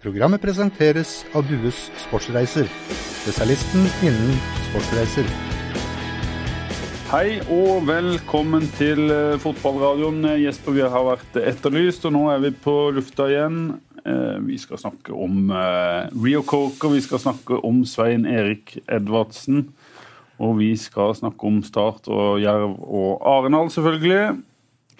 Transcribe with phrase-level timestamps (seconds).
[0.00, 2.64] Programmet presenteres av Dues Sportsreiser,
[3.20, 4.38] spesialisten innen
[4.70, 5.26] sportsreiser.
[7.10, 10.24] Hei og velkommen til eh, fotballradioen.
[10.40, 13.60] Jesper, vi har vært etterlyst, og nå er vi på lufta igjen.
[14.06, 19.66] Eh, Vi skal snakke om eh, Rio Corker, vi skal snakke om Svein Erik Edvardsen.
[20.40, 24.40] Og vi skal snakke om Start og Jerv og Arendal, selvfølgelig.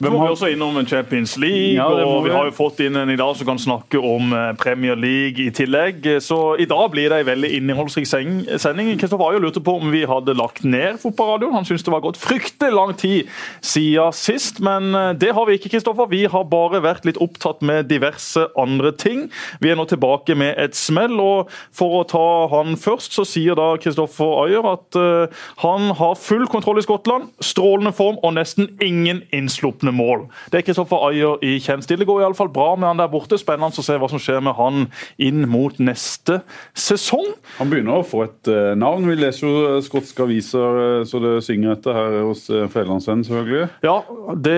[0.01, 2.35] Hvem har også innom Champions League, Ja, og vi vi.
[2.37, 5.51] har jo fått inn en i dag som kan snakke om eh, Premier League i
[5.53, 6.07] tillegg.
[6.25, 8.95] Så i dag blir det en veldig innholdsrik sending.
[9.01, 11.53] Kristoffer Ayer lurte på om vi hadde lagt ned fotballradioen.
[11.59, 13.29] Han syntes det var gått fryktelig lang tid
[13.61, 16.09] siden sist, men eh, det har vi ikke, Kristoffer.
[16.11, 19.27] Vi har bare vært litt opptatt med diverse andre ting.
[19.61, 22.25] Vi er nå tilbake med et smell, og for å ta
[22.57, 27.29] han først, så sier da Kristoffer Ayer at eh, han har full kontroll i Skottland,
[27.45, 30.27] strålende form og nesten ingen innslupne mål.
[30.53, 32.01] Det er Kristoffer Ayer i Kjenstil.
[32.01, 33.39] Det går iallfall bra med han der borte.
[33.41, 34.87] Spennende å se hva som skjer med han
[35.21, 36.41] inn mot neste
[36.79, 37.33] sesong.
[37.59, 39.09] Han begynner å få et uh, navn.
[39.11, 43.69] Vi leser jo skotske aviser eh, så det synger etter her hos uh, selvfølgelig.
[43.85, 43.97] Ja,
[44.37, 44.57] det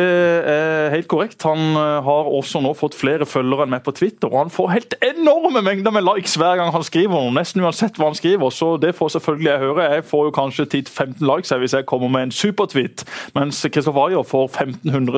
[0.53, 1.43] er helt korrekt.
[1.47, 4.31] Han eh, har også nå fått flere følgere enn meg på Twitter.
[4.31, 7.35] Og han får helt enorme mengder med likes hver gang han skriver noe.
[7.37, 8.53] Nesten uansett hva han skriver.
[8.55, 9.89] Så det får selvfølgelig jeg høre.
[9.97, 13.05] Jeg får jo kanskje 10-15 likes hvis jeg kommer med en supertweet.
[13.37, 14.49] Mens Kristoffer Ayer får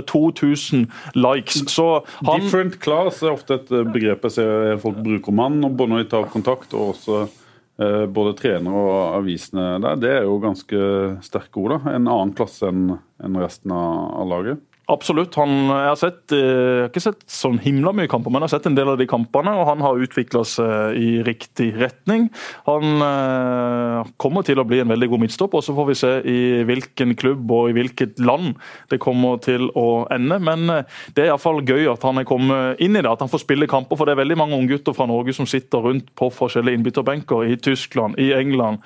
[0.05, 1.63] 1500-2000 likes.
[1.73, 1.89] Så
[2.25, 5.93] han Different class er ofte et eh, begrep jeg ser folk bruker om han, både
[5.93, 9.99] når de tar kontakt og også eh, både trenere og avisene der.
[10.01, 10.85] Det er jo ganske
[11.25, 11.77] sterke ord.
[11.77, 11.97] da.
[11.97, 14.63] En annen klasse enn resten av laget.
[14.93, 15.33] Absolutt.
[15.41, 18.51] Han, jeg har sett, eh, jeg har ikke sett sånn himla mye kamper, men jeg
[18.51, 22.27] har sett en del av de kampene, og han har utvikla seg i riktig retning.
[22.69, 26.13] Han eh, kommer til å bli en veldig god midtstopper, og så får vi se
[26.29, 28.53] i hvilken klubb og i hvilket land
[28.93, 30.41] det kommer til å ende.
[30.45, 33.33] Men eh, det er iallfall gøy at han er kommet inn i det, at han
[33.33, 33.97] får spille kamper.
[33.97, 37.57] For det er veldig mange unggutter fra Norge som sitter rundt på forskjellige innbytterbenker i
[37.57, 38.85] Tyskland, i England.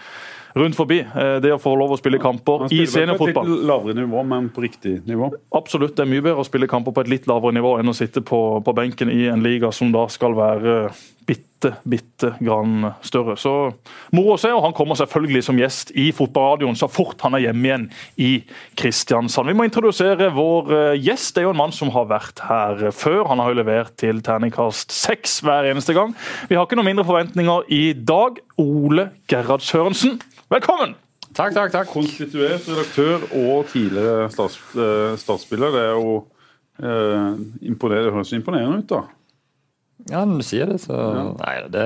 [0.59, 1.01] Rundt forbi.
[1.05, 3.53] Eh, Det å få lov å spille kamper i vel på et seniorfotball.
[3.53, 5.31] litt lavere nivå, men på riktig nivå.
[5.55, 7.97] Absolutt, det er mye bedre å spille kamper på et litt lavere nivå enn å
[7.97, 10.89] sitte på, på benken i en liga som da skal være
[11.29, 13.35] bitte, bitte grann større.
[13.37, 13.53] Så
[14.17, 17.45] moro å se, og han kommer selvfølgelig som gjest i Fotballradioen så fort han er
[17.49, 17.85] hjemme igjen
[18.25, 18.31] i
[18.81, 19.51] Kristiansand.
[19.51, 21.35] Vi må introdusere vår eh, gjest.
[21.37, 23.27] Det er jo en mann som har vært her før.
[23.29, 26.15] Han har jo levert til terningkast seks hver eneste gang.
[26.49, 28.41] Vi har ikke noen mindre forventninger i dag.
[28.59, 30.17] Ole Gerhard Sørensen,
[30.53, 30.97] velkommen!
[31.37, 31.91] Takk, takk, takk.
[31.93, 35.75] Konstituert redaktør og tidligere stats, eh, statsspiller.
[35.75, 36.15] Det er jo
[36.81, 37.35] eh,
[37.69, 38.09] imponerende.
[38.09, 39.03] Det høres imponerende ut, da.
[40.09, 40.97] Ja, når du sier det, så
[41.37, 41.85] Nei, det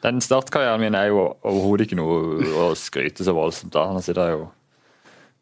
[0.00, 3.92] Den startkarrieren min er jo overhodet ikke noe å skryte så voldsomt av.
[3.92, 4.48] Han er jo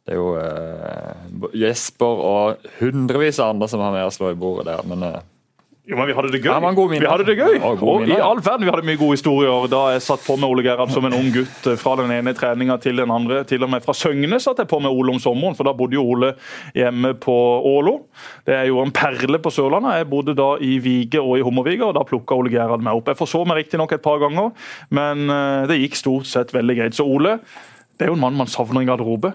[0.02, 4.40] Det er jo eh, Jesper og hundrevis av andre som har med å slå i
[4.40, 5.20] bordet der, men eh,
[5.88, 6.50] Jo, men vi hadde det gøy.
[6.52, 7.54] Ja, vi hadde det gøy.
[7.56, 10.34] Ja, og minner, i all verden, vi hadde mye gode historier da jeg satt på
[10.36, 13.40] med Ole Gerhard som en ung gutt eh, fra den ene treninga til den andre.
[13.48, 15.96] Til og med fra Søgne satt jeg på med Ole om sommeren, for da bodde
[15.96, 16.34] jo Ole
[16.76, 17.36] hjemme på
[17.70, 17.94] Ålo.
[18.44, 20.02] Det er jo en perle på Sørlandet.
[20.02, 23.08] Jeg bodde da i Vige og i Hummerviga, og da plukka Ole Gerhard meg opp.
[23.08, 24.52] Jeg forså meg riktignok et par ganger,
[24.92, 27.00] men eh, det gikk stort sett veldig greit.
[27.00, 27.38] Så Ole
[27.98, 29.32] det er jo en mann man savner i en garderobe.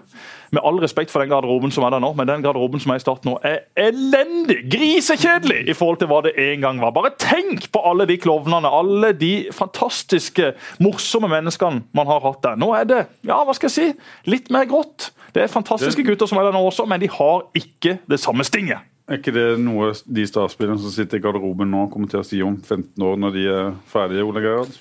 [0.54, 3.00] Med all respekt for den garderoben som er der nå, men den garderoben som er
[3.00, 4.62] i start nå, er elendig!
[4.72, 6.94] Grisekjedelig i forhold til hva det en gang var.
[6.96, 10.54] Bare tenk på alle de klovnene, alle de fantastiske,
[10.84, 12.56] morsomme menneskene man har hatt der.
[12.60, 15.10] Nå er det, ja, hva skal jeg si, litt mer grått.
[15.34, 18.46] Det er fantastiske gutter som er der nå også, men de har ikke det samme
[18.48, 18.86] stinget.
[19.04, 22.40] Er ikke det noe de startspillerne som sitter i garderoben nå, kommer til å si
[22.40, 24.78] om 15 år når de er ferdige, Ole Gerhard?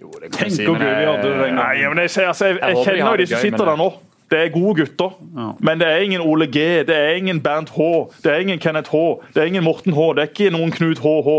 [0.00, 1.88] Jo, det kan Tenk jeg si, hvor men gøy vi jeg- hadde det den Nei,
[1.88, 3.88] men jeg, altså, jeg, Jeg jeg kjenner jo de som sitter der nå.
[4.30, 5.52] Det er gode gutter, Ja.
[5.60, 7.80] men det er ingen Ole G, det er ingen Bernt H,
[8.22, 10.98] det er ingen Kenneth H, det er ingen Morten H, det er ikke noen Knut
[11.00, 11.30] HH.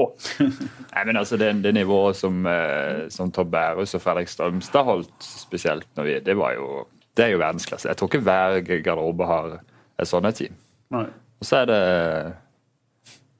[0.96, 5.12] Nei, men altså, det, det nivået som, eh, som Tom Bærus og Fredrik Strømstad holdt,
[5.22, 6.88] spesielt når vi, det var jo
[7.18, 7.88] det er jo verdensklasse.
[7.90, 9.60] Jeg tror ikke hver garderobe har
[10.00, 10.54] et sånt team.
[10.92, 11.06] Nei.
[11.40, 12.34] Og så er det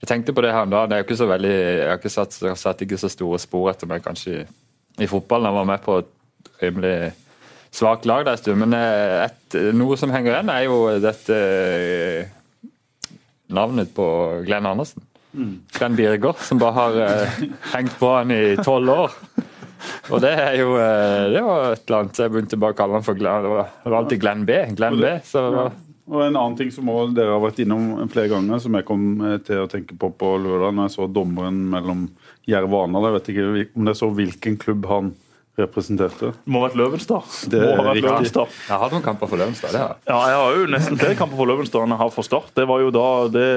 [0.02, 0.92] Jeg tenkte på det her om dagen.
[0.92, 3.40] Jeg har ikke så veldig, jeg har ikke satt, jeg har satt ikke så store
[3.40, 4.46] spor etter meg kanskje
[5.02, 5.50] i, fotballen.
[5.50, 6.96] Jeg var med på et rimelig
[7.76, 8.64] svakt lag der en stund.
[8.64, 12.32] Men eh, et, noe som henger igjen, er jo dette eh,
[13.50, 14.08] navnet på
[14.48, 15.06] Glenn Andersen.
[15.78, 17.44] Glenn Birger, som bare har eh,
[17.76, 19.20] hengt på han i tolv år.
[20.10, 22.24] Og det er jo eh, det var et eller annet.
[22.24, 24.58] Jeg begynte bare å kalle han for Glenn, det var, det var alltid Glenn B.
[24.80, 25.14] Glenn B.
[25.26, 25.68] Så det
[26.10, 29.38] Og en annen ting som dere har vært innom flere ganger, som jeg kom eh,
[29.46, 32.08] til å tenke på på lørdag når jeg så dommeren mellom
[32.50, 33.10] Jerv og Arendal.
[33.10, 33.50] Jeg vet ikke
[33.80, 35.12] om jeg så hvilken klubb han
[35.60, 36.30] representerte.
[36.32, 37.26] Det må ha vært Løvenstad.
[37.52, 38.06] Det må ha er vært.
[38.06, 38.54] Løvenstad.
[38.70, 39.74] Jeg har noen kamper for Løvenstad.
[39.76, 39.98] det her.
[40.08, 42.54] Ja, jeg har jo nesten flere kamper for Løvenstad enn jeg har for Start.
[42.56, 43.50] Det var jo da det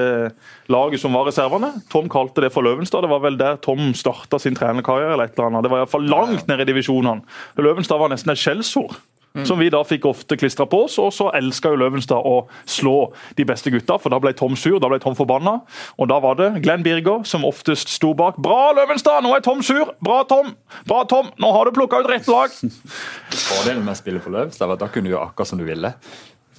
[0.73, 1.71] laget som var reservene.
[1.93, 3.05] Tom kalte det for Løvenstad.
[3.05, 5.13] Det var vel der Tom starta sin trenerkarriere.
[5.15, 5.63] eller et eller annet.
[5.63, 7.23] Det var iallfall langt ned i divisjonene.
[7.63, 8.99] Løvenstad var nesten et skjellsord.
[9.41, 13.07] Som vi da fikk ofte klistra på oss, og så elska jo Løvenstad å slå
[13.33, 15.55] de beste gutta, for da ble Tom sur, da ble Tom forbanna.
[15.97, 18.37] Og da var det Glenn Birger som oftest sto bak.
[18.37, 19.25] Bra, Løvenstad!
[19.25, 19.95] Nå er Tom sur!
[20.05, 20.53] Bra, Tom!
[20.85, 21.31] Bra, Tom!
[21.41, 22.53] Nå har du plukka ut rett lag!
[23.47, 25.65] Fordelen med å spille for Løvenstad var at da kunne du gjøre akkurat som du
[25.65, 25.95] ville.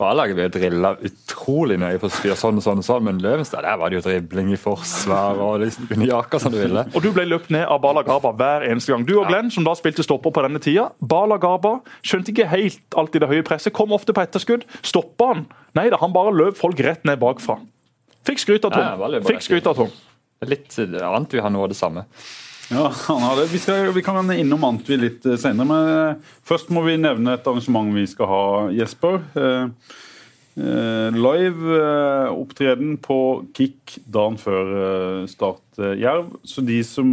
[0.03, 3.63] A-laget ble drilla utrolig nøye på å styre sånn og sånn, og sånn, men Løvenstad
[3.63, 5.39] der var det jo dribling i forsvar.
[5.39, 6.83] og liksom kunne jake som du ville.
[6.95, 9.05] Og du ble løpt ned av Bala Gaba hver eneste gang.
[9.07, 10.89] Du og Glenn, som da spilte stopper på denne tida.
[11.01, 13.75] Bala Gaba skjønte ikke helt alltid det høye presset.
[13.77, 14.67] Kom ofte på etterskudd.
[14.83, 15.47] Stoppa han?
[15.79, 17.61] Nei da, han bare løp folk rett ned bakfra.
[18.25, 19.23] Fikk skryt av Tom.
[19.29, 19.93] Fikk skryt av Tom.
[20.45, 22.05] Litt annet vi har noe av det samme.
[22.71, 23.49] Ja, han.
[23.49, 27.37] Vi, skal, vi kan innom Antwi litt eh, senere, men eh, først må vi nevne
[27.37, 29.21] et arrangement vi skal ha, Jesper.
[29.35, 29.91] Eh,
[30.55, 31.79] live
[32.31, 33.19] opptreden på
[33.57, 36.29] Kick dagen før start Jerv.
[36.47, 37.11] Så de som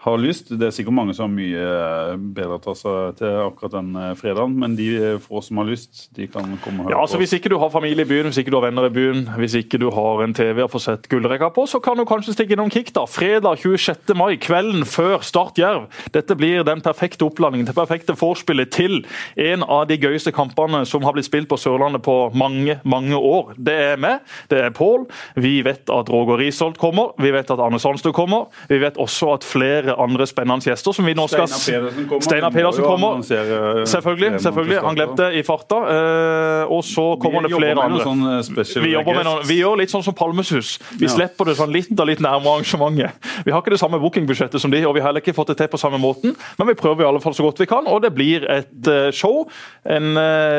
[0.00, 3.34] har lyst Det er sikkert mange som har mye eh, bedre å ta seg til
[3.44, 6.88] akkurat den eh, fredagen, men de eh, få som har lyst, de kan komme og
[6.88, 7.24] høre Ja, altså på.
[7.24, 9.58] Hvis ikke du har familie i byen, hvis ikke du har venner i byen, hvis
[9.60, 12.56] ikke du har en TV å få sett gullrekka på, så kan du kanskje stikke
[12.56, 12.94] innom Kick.
[12.96, 13.04] da.
[13.10, 14.14] Fredag 26.
[14.16, 15.90] mai, kvelden før Start Jerv.
[16.14, 19.02] Dette blir den perfekte opplandingen, det perfekte vorspielet til
[19.36, 23.52] en av de gøyeste kampene som har blitt spilt på Sørlandet på mange, mange år.
[23.60, 25.04] Det er meg, det er Pål.
[25.36, 28.48] Vi vet at Roger Risholt kommer, vi vet at Arne Sandstø kommer.
[28.70, 33.20] Vi vet også at flere andre spennende gjester som vi nå skal Steinar Pedersen kommer.
[33.20, 34.40] Eh, Selvfølgelig.
[34.40, 34.80] selvfølgelig.
[34.84, 35.76] Han glemte i farta.
[35.90, 38.04] eh, Og så kommer det flere andre.
[38.04, 40.78] sånn eh, Vi, jobber med noen, noe, vi gjør litt sånn som Palmesus.
[40.98, 43.12] Vi slipper det sånn litt og litt nærmere arrangementet.
[43.44, 45.58] Vi har ikke det samme bookingbudsjettet som de, og vi har heller ikke fått det
[45.62, 47.86] til på samme måten, men vi prøver i alle fall så godt vi kan.
[47.86, 49.46] Og det blir et show,
[49.84, 50.14] en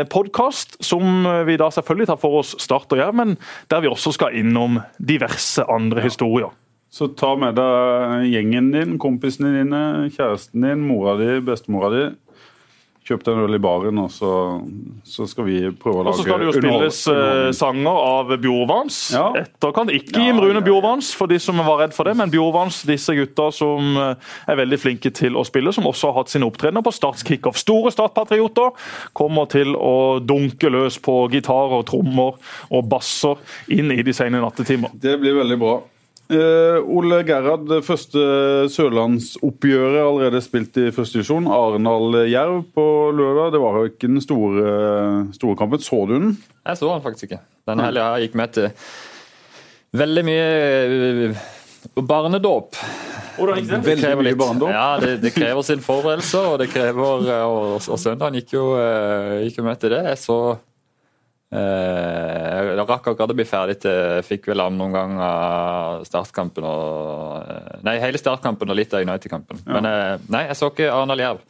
[0.10, 3.38] podkast, som vi da selvfølgelig tar for oss Start og Jerv, men
[3.70, 6.50] der vi også skal innom diverse andre historier.
[6.92, 12.04] Så ta med deg gjengen din, kompisene dine, kjæresten din, mora di, bestemora di.
[13.02, 14.32] Kjøp deg en øl i baren, og så,
[15.08, 18.34] så skal vi prøve å lage Og så skal det jo spilles eh, sanger av
[18.44, 18.98] Bjorvans.
[19.16, 19.24] Ja.
[19.40, 19.90] Etterkant.
[19.96, 20.66] Ikke Ja, Jim Rune ja.
[20.68, 24.60] Bjorvans, for de som var redd for det, men Bjorvans, disse gutta som eh, er
[24.60, 27.58] veldig flinke til å spille, som også har hatt sine opptredener på Starts kickoff.
[27.58, 28.76] Store Start-patrioter
[29.18, 32.38] kommer til å dunke løs på gitarer, trommer
[32.70, 33.42] og basser
[33.74, 34.94] inn i de sene nattetimer.
[34.94, 35.80] Det blir veldig bra.
[36.32, 38.22] Eh, Ole Gerhard, det første
[38.72, 41.50] sørlandsoppgjøret er allerede spilt i første divisjon.
[41.52, 42.86] Arendal-Jerv på
[43.18, 43.52] lørdag.
[43.52, 44.76] Det var jo ikke den store,
[45.36, 45.84] store kampen.
[45.84, 46.38] Så du den?
[46.64, 47.42] Jeg så den faktisk ikke.
[47.68, 48.70] Denne helga gikk med til
[50.00, 50.48] veldig mye
[50.88, 51.44] øh,
[52.00, 52.80] barnedåp.
[53.36, 54.00] Hvordan gikk det?
[54.00, 54.48] Krever litt.
[54.72, 58.70] Ja, det, det krever sin forberedelse, og det krever øh, Og, og søndagen gikk jo,
[59.44, 60.06] gikk jo med til det.
[60.14, 60.68] Jeg så eh,
[61.52, 67.82] Jeg rakk akkurat å bli ferdig til Fikk vel annen omgang av startkampen og øh,
[67.84, 69.60] Nei, hele startkampen og litt av United-kampen.
[69.68, 71.44] Men eh, nei, jeg så ikke Arendal Jerv.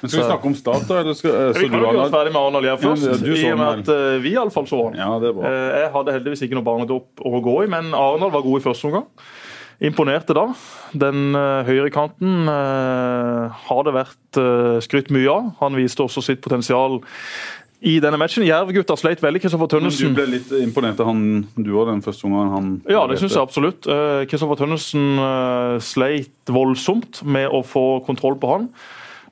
[0.00, 0.98] Men skal vi snakke om Start, da?
[1.00, 3.16] Eller skal, eh, så Vi kan jo gjøre oss ferdig med Arendal Jerv først, Ja,
[3.20, 4.98] du i og med at eh, vi iallfall så han.
[4.98, 5.50] Ja, det er bra.
[5.50, 8.64] Eh, Jeg hadde heldigvis ikke noe barnedåp å gå i, men Arendal var god i
[8.64, 9.08] første omgang.
[9.84, 10.44] Imponerte da.
[10.94, 15.48] Den uh, høyrekanten uh, har det vært uh, skrytt mye av.
[15.64, 17.00] Han viste også sitt potensial
[17.84, 18.46] i denne matchen.
[18.46, 19.42] Jerv-gutta sleit veldig.
[19.44, 21.22] Kristoffer Men du ble litt imponert av han
[21.54, 23.88] du òg, den første gangen han ja, det syns jeg absolutt.
[23.90, 28.70] Eh, Kristoffer Tønnesen eh, sleit voldsomt med å få kontroll på han.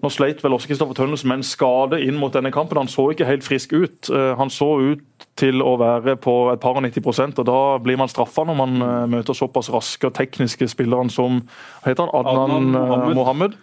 [0.03, 2.81] Nå sleit vel også Kristoffer Tønnesen med en skade inn mot denne kampen.
[2.81, 4.11] Han så ikke helt frisk ut.
[4.11, 7.97] Eh, Han så ut til å være på et par og 90% og da blir
[7.97, 11.41] man straffa når man eh, møter såpass raske og tekniske spillere som
[11.87, 12.13] heter han?
[12.21, 13.17] Adnan, Adnan eh, Mohammed.
[13.17, 13.57] Mohammed.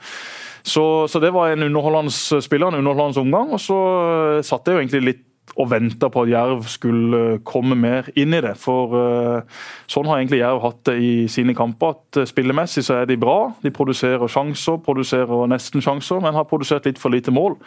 [0.69, 3.55] Så, så det var en underholdende spiller, en underholdende omgang.
[3.57, 3.79] Og så
[4.37, 5.25] eh, satt jeg jo egentlig litt
[5.57, 8.53] og venta på at Jerv skulle eh, komme mer inn i det.
[8.59, 11.95] For uh, sånn har egentlig Jerv hatt det i sine kamper.
[11.97, 13.51] at eh, Spillemessig så er de bra.
[13.63, 17.57] De produserer sjanser, produserer nesten sjanser, men har produsert litt for lite mål.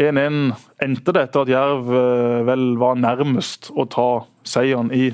[0.00, 0.52] 1-1
[0.84, 4.10] endte det etter at Jerv uh, vel var nærmest å ta
[4.48, 5.10] seieren i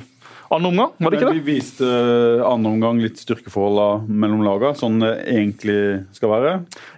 [0.55, 1.41] annen omgang, var det ikke det?
[1.43, 5.79] Vi viste eh, annen omgang litt styrkeforholdene mellom lagene, sånn det egentlig
[6.17, 6.53] skal være.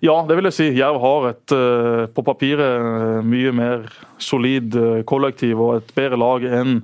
[0.04, 0.68] Ja, det vil jeg si.
[0.76, 3.86] Jerv har et eh, på papiret eh, mye mer
[4.22, 4.76] solid
[5.08, 6.78] kollektiv og et bedre lag enn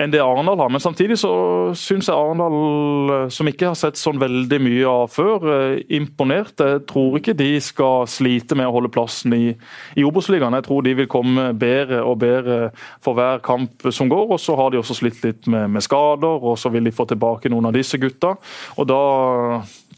[0.00, 0.70] enn det Arendal har.
[0.72, 1.32] Men samtidig så
[1.78, 2.56] syns jeg Arendal,
[3.14, 6.56] eh, som ikke har sett sånn veldig mye av før, eh, imponert.
[6.58, 9.54] Jeg tror ikke de skal slite med å holde plassen i,
[9.96, 10.56] i Obos-ligaen.
[10.58, 14.34] Jeg tror de vil komme bedre og bedre for hver kamp som går.
[14.34, 17.06] Og så har de også slitt litt med, med skader, og så vil de få
[17.10, 18.34] tilbake noen av disse gutta.
[18.78, 19.02] Og da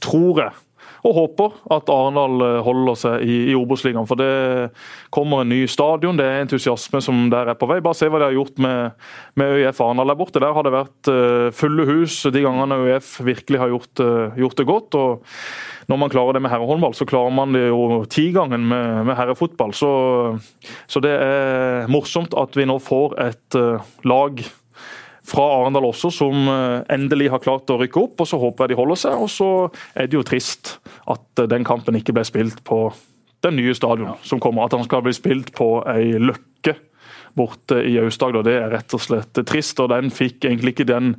[0.02, 0.65] tror jeg
[1.06, 4.08] og håper at Arendal eh, holder seg i, i Obos-ligaen.
[4.08, 4.72] For det
[5.14, 7.78] kommer en ny stadion, det er entusiasme som der er på vei.
[7.84, 8.96] Bare se hva de har gjort med,
[9.38, 10.42] med ØIF Arendal der borte.
[10.42, 14.58] Der har det vært uh, fulle hus de gangene ØIF virkelig har gjort, uh, gjort,
[14.58, 14.98] det godt.
[14.98, 19.18] og Når man klarer det med herrehåndball, så klarer man det jo tigangen med, med
[19.18, 19.74] herrefotball.
[19.76, 19.90] Så,
[20.90, 23.60] så, det er morsomt at vi nå får et
[24.06, 24.42] lag
[25.26, 28.22] fra Arendal også, som eh, endelig har klart å rykke opp.
[28.22, 29.18] og Så håper jeg de holder seg.
[29.18, 29.50] og Så
[29.94, 32.88] er det jo trist at eh, den kampen ikke ble spilt på
[33.44, 34.66] den nye stadion som kommer.
[34.66, 36.76] At han skal bli spilt på ei løkke
[37.36, 38.46] borte i Aust-Agder.
[38.46, 39.76] Det er rett og slett trist.
[39.82, 41.10] og Den fikk egentlig ikke den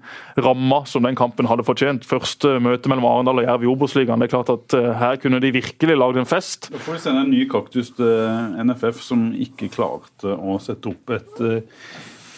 [0.41, 2.07] ramma som den kampen hadde fortjent.
[2.09, 4.23] Første møte mellom Arendal og Jerv i Obos-ligaen.
[4.23, 6.71] Det er klart at uh, Her kunne de virkelig lagd en fest.
[6.73, 11.13] Da får vi sende en ny kaktus til NFF, som ikke klarte å sette opp
[11.13, 11.61] et Eh,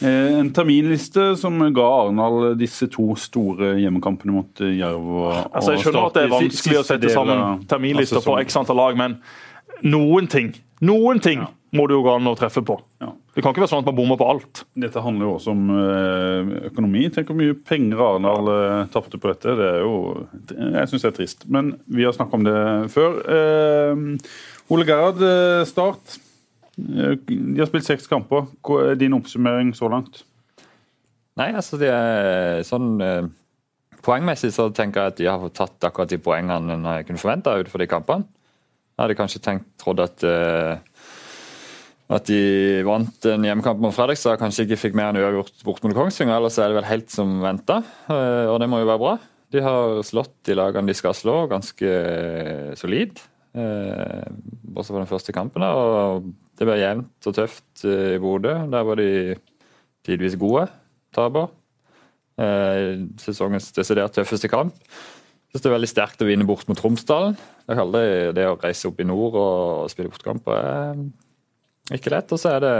[0.06, 5.84] en terminliste som ga Arendal disse to store hjemmekampene mot eh, Jerv og, altså, Jeg
[5.84, 9.18] skjønner at det er vanskelig å sette sammen terminlister på x antall lag, men
[9.84, 11.50] noen ting noen ting ja.
[11.76, 12.78] må det jo gå an å treffe på.
[13.04, 13.10] Ja.
[13.36, 14.62] Det kan ikke være sånn at man bommer på alt.
[14.80, 17.04] Dette handler jo også om eh, økonomi.
[17.12, 18.54] Tenk hvor mye penger Arendal
[18.94, 19.58] tapte på dette.
[19.60, 20.24] Det er jo,
[20.56, 21.44] jeg syns det er trist.
[21.52, 22.58] Men vi har snakka om det
[22.96, 23.20] før.
[24.72, 25.24] Ole Gerhard,
[25.68, 26.20] Start.
[26.80, 28.48] De har spilt seks kamper.
[28.86, 30.24] Er din oppsummering så langt?
[31.40, 33.30] Nei, altså det er sånn eh,
[34.04, 37.72] Poengmessig så tenker jeg at de har tatt akkurat de poengene jeg kunne forventa ut
[37.72, 38.24] for de kampene.
[38.96, 40.24] Jeg hadde kanskje tenkt, trodd at
[42.10, 45.94] at de vant en hjemmekamp mot Fredrikstad, kanskje ikke fikk mer enn uavgjort bort mot
[45.94, 46.40] Kongsvinger.
[46.40, 49.12] Ellers er det vel helt som venta, og det må jo være bra.
[49.54, 51.92] De har slått de lagene de skal slå, ganske
[52.82, 53.22] solid.
[53.54, 55.66] Bortsett fra den første kampen.
[55.66, 58.52] og det ble jevnt og tøft eh, i Bodø.
[58.72, 59.38] Der var de
[60.08, 60.66] tidvis gode
[61.16, 61.48] taper.
[62.40, 64.76] Eh, sesongens desidert tøffeste kamp.
[65.50, 67.40] Jeg synes Det er veldig sterkt å vinne bort mot Tromsdalen.
[67.66, 70.54] Det, kaller det, å reise opp i nord og spille bortkamper
[71.90, 72.36] er ikke lett.
[72.36, 72.76] Og så er det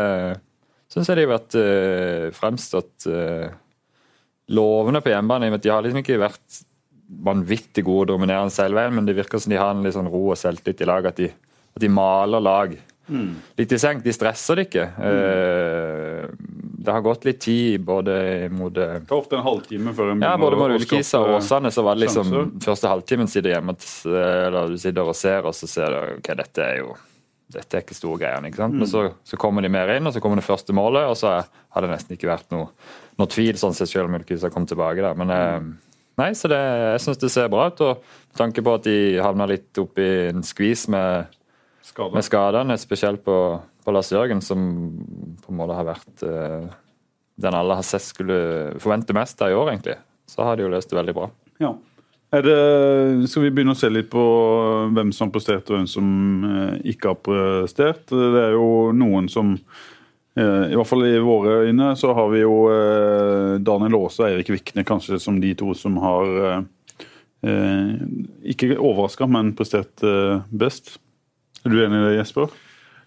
[0.94, 3.50] syns jeg de har vært uh, fremstått uh,
[4.54, 5.50] lovende på hjemmebane.
[5.58, 6.62] De har liksom ikke vært
[7.26, 10.10] vanvittig gode og dominerende hele veien, men det virker som de har en litt sånn
[10.10, 11.10] ro og selvtillit i lag.
[11.10, 11.32] At de,
[11.74, 12.78] at de maler lag
[13.10, 13.34] Mm.
[13.58, 14.04] Litt i senk.
[14.06, 14.86] De stresser det ikke.
[14.96, 16.38] Mm.
[16.80, 18.16] Det har gått litt tid både
[18.56, 21.84] mot Det er ofte en halvtime før en Ja, både mot Ullkisa og Åsane så
[21.86, 22.64] var det liksom sjanser.
[22.64, 23.76] første halvtimen sitter hjemme
[24.06, 26.96] eller du sitter og ser, og så ser du ok, dette er jo
[27.50, 28.50] dette er ikke store greiene.
[28.50, 28.76] ikke sant?
[28.78, 28.84] Mm.
[28.84, 31.40] Men så, så, kommer de mer inn, og så kommer det første målet, og så
[31.42, 32.70] har det nesten ikke vært noe,
[33.18, 35.18] noe tvil sånn sett selv om Ullkisa kom tilbake der.
[35.18, 35.72] Men mm.
[36.22, 36.60] nei, så det,
[36.94, 37.82] jeg syns det ser bra ut.
[37.82, 41.39] og med tanke på at de havna litt oppi en skvis med
[41.90, 42.14] Skade.
[42.14, 43.36] med skadene, spesielt på,
[43.86, 44.62] på, Lars Jørgen, som
[45.42, 46.70] på en måte har vært uh,
[47.40, 48.40] den alle har sett skulle
[48.80, 49.98] forvente mest av i år, egentlig.
[50.30, 51.30] Så har de jo løst det veldig bra.
[51.64, 51.74] Ja.
[52.30, 52.58] Det,
[53.26, 54.24] skal vi begynne å se litt på
[54.94, 56.12] hvem som har prestert og hvem som
[56.46, 58.06] uh, ikke har prestert?
[58.12, 59.56] Det er jo noen som
[60.40, 62.54] i hvert fall i våre øyne så har vi jo
[63.66, 66.30] Daniel Aase og Eirik Vikne kanskje som de to som har
[68.54, 70.06] ikke overraska, men prestert
[70.48, 70.94] best.
[71.66, 72.50] Er du enig i det, Jesper?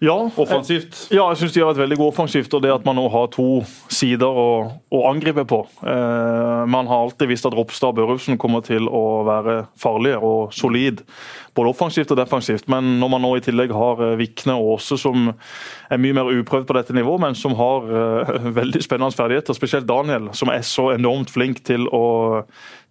[0.03, 0.97] Ja, offensivt?
[1.07, 2.53] Jeg, ja, jeg syns de har vært veldig gode offensivt.
[2.57, 4.49] og Det at man nå har to sider å,
[4.91, 5.61] å angripe på.
[5.79, 10.51] Eh, man har alltid visst at Ropstad og Børufsen kommer til å være farlige og
[10.55, 11.05] solid
[11.55, 12.67] både offensivt og defensivt.
[12.71, 16.31] Men når man nå i tillegg har eh, Vikne og Aase, som er mye mer
[16.35, 20.65] uprøvd på dette nivået, men som har eh, veldig spennende ferdigheter, spesielt Daniel, som er
[20.67, 22.03] så enormt flink til å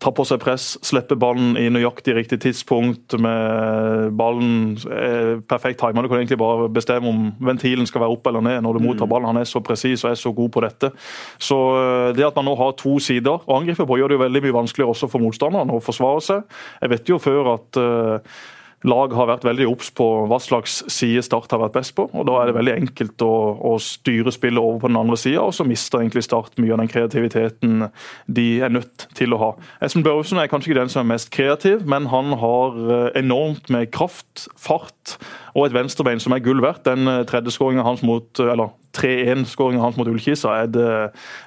[0.03, 6.03] ta på seg press, slippe ballen i nøyaktig riktig tidspunkt, med ballen er perfekt timer.
[6.03, 9.07] Du kan egentlig bare bestemme om ventilen skal være opp eller ned når du mottar
[9.07, 9.13] mm.
[9.13, 9.31] ballen.
[9.31, 10.91] Han er så presis og er så god på dette.
[11.43, 14.25] Så uh, det at man nå har to sider å angripe på, gjør det jo
[14.25, 16.59] veldig mye vanskeligere også for motstanderen å forsvare seg.
[16.83, 18.43] Jeg vet jo før at uh,
[18.89, 22.09] lag har vært veldig obs på hva slags side Start har vært best på.
[22.11, 23.33] og Da er det veldig enkelt å,
[23.73, 26.83] å styre spillet over på den andre sida, og så mister egentlig Start mye av
[26.83, 27.87] den kreativiteten
[28.27, 29.51] de er nødt til å ha.
[29.85, 33.71] Espen Børresen er kanskje ikke den som er mest kreativ, men han har eh, enormt
[33.73, 35.17] med kraft, fart
[35.55, 36.85] og et venstrebein som er gull verdt.
[36.89, 40.89] Den eh, tredje skåringa hans mot, eh, eller 3-1-skåringa hans mot Ullkisa er det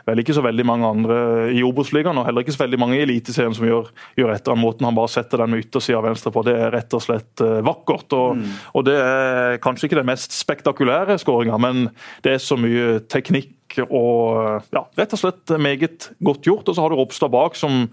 [0.08, 1.18] vel ikke så veldig mange andre
[1.54, 4.64] i Obos-ligaen, og heller ikke så veldig mange i Eliteserien som gjør, gjør etter den
[4.64, 6.46] måten han bare setter den med yttersida venstre på.
[6.48, 8.08] Det er rett og slett uh, vakkert.
[8.18, 8.56] Og, mm.
[8.74, 11.88] og, det er kanskje ikke den mest spektakulære skåringa, men
[12.26, 13.54] det er så mye teknikk
[13.84, 16.70] og ja, rett og slett meget godt gjort.
[16.70, 17.86] Og så har du Ropstad bak, som,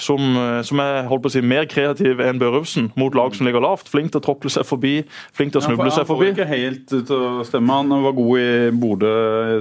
[0.00, 3.64] som, som er holdt på å si, mer kreativ enn Børufsen mot lag som ligger
[3.64, 3.90] lavt.
[3.92, 4.94] Flink til å tråkle seg forbi,
[5.36, 6.30] flink til å snuble ja, seg forbi.
[6.30, 7.80] Han får ikke helt til å stemme.
[7.82, 9.16] Han var god i Bodø,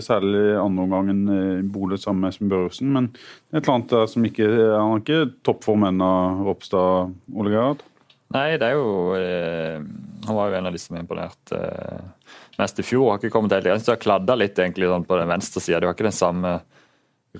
[0.05, 1.41] særlig andre omgangen i
[1.75, 2.93] Bodø sammen med Espen Børufsen.
[2.95, 3.11] Men
[3.51, 6.13] et eller annet der som ikke Han har ikke toppform ennå,
[6.47, 7.83] Ropstad, Ole Gerhard?
[8.33, 9.77] Nei, det er jo eh,
[10.25, 12.05] Han var jo en av de som imponerte eh,
[12.61, 13.11] mest i fjor.
[13.11, 13.81] Har ikke kommet helt igjen.
[13.81, 15.81] Så du har kladda litt egentlig sånn på den venstre sida.
[15.81, 16.57] Du har ikke den samme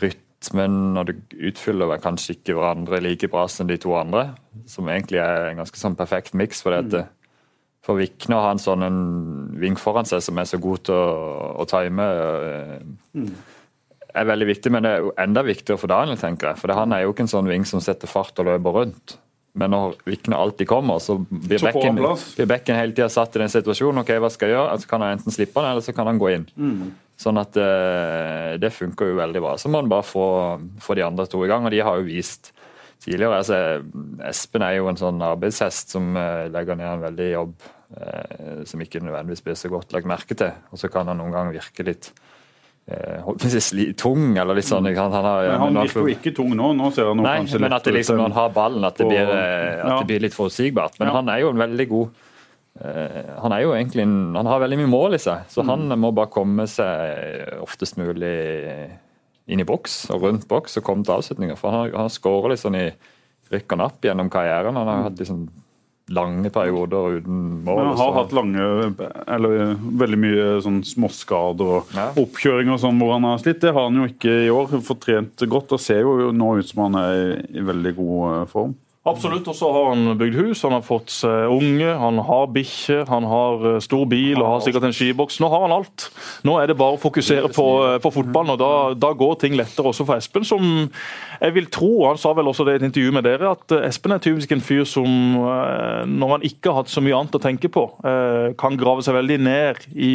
[0.02, 4.28] rytmen, og du utfyller vel kanskje ikke hverandre like bra som de to andre.
[4.70, 6.64] Som egentlig er en ganske sånn perfekt miks.
[6.66, 7.12] For mm.
[7.86, 9.02] For Vikne å ha en sånn en
[9.62, 11.10] ving foran seg som er så god til å,
[11.62, 12.08] å time,
[13.14, 13.28] mm.
[14.10, 14.72] er veldig viktig.
[14.74, 16.62] Men det er enda viktigere for Daniel, tenker jeg.
[16.64, 19.20] For han er jo ikke en sånn ving som setter fart og løper rundt.
[19.56, 23.52] Men når Vikne alltid kommer, så blir bekken, blir bekken hele tida satt i den
[23.54, 24.02] situasjonen.
[24.04, 24.78] ok, hva skal jeg gjøre?
[24.84, 26.48] Så kan han enten slippe den, eller så kan han gå inn.
[27.16, 29.56] Sånn at eh, Det funker jo veldig bra.
[29.60, 30.28] Så må han bare få,
[30.84, 31.68] få de andre to i gang.
[31.68, 32.52] Og de har jo vist
[33.06, 33.62] tidligere altså,
[34.28, 38.84] Espen er jo en sånn arbeidshest som eh, legger ned en veldig jobb eh, som
[38.84, 40.52] ikke nødvendigvis blir så godt lagt merke til.
[40.72, 42.12] Og så kan han noen ganger virke litt
[42.88, 44.86] eh, tung, eller litt sånn.
[44.90, 45.02] ikke?
[45.10, 46.74] Han, har, Men han men virker jo ikke tung nå.
[46.78, 48.98] Nå ser han jo Nei, kanskje men at det liksom, når han har ballen, at
[48.98, 49.98] det blir, eh, at Ja.
[50.00, 51.00] det blir litt forutsigbart.
[51.00, 51.14] Men Ja.
[51.16, 52.10] han er jo en veldig god
[52.84, 55.88] eh, Han er jo egentlig en, han har veldig mye mål i seg, så han
[55.90, 56.00] Mm.
[56.00, 58.90] må bare komme seg oftest mulig
[59.48, 61.56] inn i boks og rundt boks og komme til avslutninger.
[61.58, 62.92] For han har, han har skåret litt sånn i
[63.52, 64.76] rykk og napp gjennom karrieren.
[64.76, 65.48] Han har hatt liksom
[66.14, 67.78] lange perioder uten mål.
[67.80, 68.66] Men han har hatt lange,
[69.28, 72.12] eller veldig mye sånn småskader og Ja.
[72.22, 73.60] oppkjøring og sånn hvor han har slitt.
[73.62, 74.68] Det har han jo ikke i år.
[74.86, 78.46] Fått trent godt og ser jo nå ut som han er i veldig god eh,
[78.52, 78.76] form.
[79.06, 79.46] Absolutt.
[79.46, 83.28] Og så har han bygd hus, han har fått seg unge, han har bikkje, han
[83.30, 85.38] har eh, stor bil og har sikkert en skiboks.
[85.44, 86.08] Nå har han alt.
[86.48, 89.58] Nå er det bare å fokusere på, eh, på fotballen, og da, da går ting
[89.60, 90.66] lettere også for Espen, som
[91.38, 93.86] jeg vil tro, han sa vel også det i et intervju med dere, at eh,
[93.92, 95.06] Espen er typisk en fyr som,
[96.10, 97.84] når han ikke har hatt så mye annet å tenke på,
[98.58, 100.14] kan grave seg veldig ned i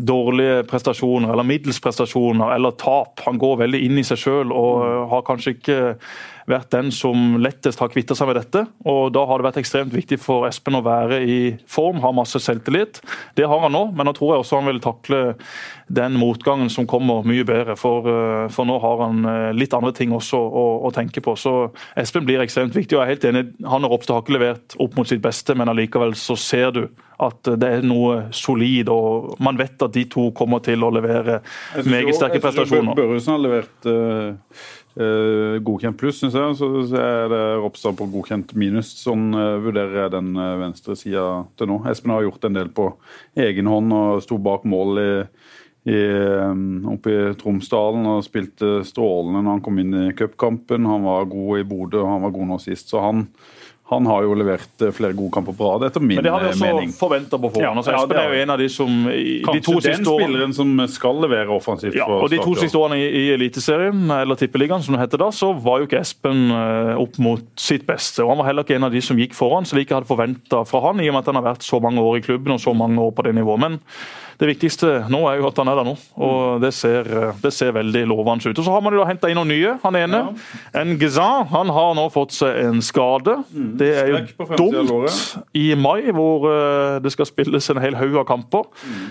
[0.00, 3.20] dårlige prestasjoner, eller middels prestasjoner, eller tap.
[3.26, 5.80] Han går veldig inn i seg sjøl og har kanskje ikke
[6.50, 8.64] vært den som lettest har kvitta seg med dette.
[8.84, 11.40] og Da har det vært ekstremt viktig for Espen å være i
[11.70, 13.00] form, ha masse selvtillit.
[13.38, 15.20] Det har han nå, men nå tror jeg også han vil takle
[15.90, 17.76] den motgangen som kommer mye bedre.
[17.80, 21.36] For, eh, for nå har han eh, litt andre ting også å, å tenke på.
[21.38, 21.54] Så
[21.98, 22.96] Espen blir ekstremt viktig.
[22.96, 25.56] og jeg er helt enig, Han og Ropstad har ikke levert opp mot sitt beste,
[25.58, 26.84] men allikevel så ser du
[27.20, 31.40] at det er noe solid, og man vet at de to kommer til å levere
[31.84, 32.96] meget sterke prestasjoner.
[32.96, 36.56] Børresen har levert eh, eh, godkjent pluss, syns jeg.
[36.58, 38.90] Så er det Ropstad på godkjent minus.
[38.98, 41.24] Sånn eh, vurderer jeg den uh, venstre sida
[41.58, 41.80] til nå.
[41.90, 42.90] Espen har gjort en del på
[43.38, 45.12] egen hånd og sto bak mål i,
[45.90, 46.54] i, eh,
[46.90, 50.88] oppe i Tromsdalen og spilte strålende når han kom inn i cupkampen.
[50.90, 52.90] Han var god i Bodø, og han var god nå sist.
[52.90, 53.26] Så han,
[53.90, 56.20] han har jo levert eh, flere gode kamper på rad, etter min mening.
[56.20, 56.92] Men det har vi eh, også mening.
[56.94, 57.64] forventa på forhånd.
[57.66, 59.82] Ja, Altså, Espen det er jo en av de som i de Kanskje to den
[59.88, 61.96] siste årene spilleren som skal levere offensivt.
[61.98, 65.30] ja, og De to siste årene i, i Eliteserien, eller Tippeligaen som det heter da,
[65.34, 68.22] så var jo ikke Espen eh, opp mot sitt beste.
[68.22, 70.10] og Han var heller ikke en av de som gikk foran, så vi ikke hadde
[70.10, 72.54] forventa fra han, i og med at han har vært så mange år i klubben
[72.54, 73.60] og så mange år på det nivået.
[73.66, 73.80] Men
[74.40, 77.08] det viktigste nå er jo at han er der nå, og det ser,
[77.42, 78.56] det ser veldig lovende ut.
[78.56, 79.74] Og Så har man jo henta inn noen nye.
[79.82, 80.20] Han ene,
[80.80, 83.36] en Gizan, han har nå fått seg en skade.
[83.52, 85.20] Det er jo dumt
[85.56, 88.64] i mai, hvor eh, det skal spilles en hel haug av kamper.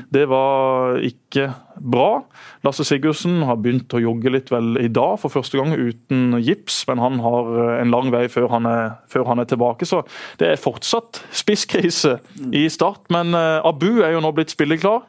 [0.10, 2.24] Det var ikke bra.
[2.66, 6.82] Lasse Sigurdsen har begynt å jogge litt vel i dag, for første gang uten gips.
[6.90, 9.88] Men han har eh, en lang vei før han er, før han er tilbake.
[9.90, 10.04] Så
[10.42, 12.18] det er fortsatt spisskrise
[12.56, 13.06] i Start.
[13.14, 15.06] Men eh, Abu er jo nå blitt spilleklar.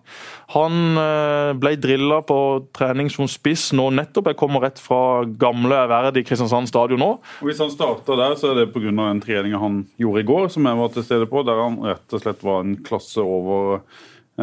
[0.55, 2.39] Han eh, ble drilla på
[2.75, 4.33] trening som spiss nå nettopp.
[4.33, 7.11] Jeg kommer rett fra gamle Ærverd i Kristiansand stadion nå.
[7.41, 8.91] Og Hvis han starta der, så er det pga.
[8.91, 12.17] en trening han gjorde i går, som jeg var til stede på, der han rett
[12.17, 13.85] og slett var en klasse over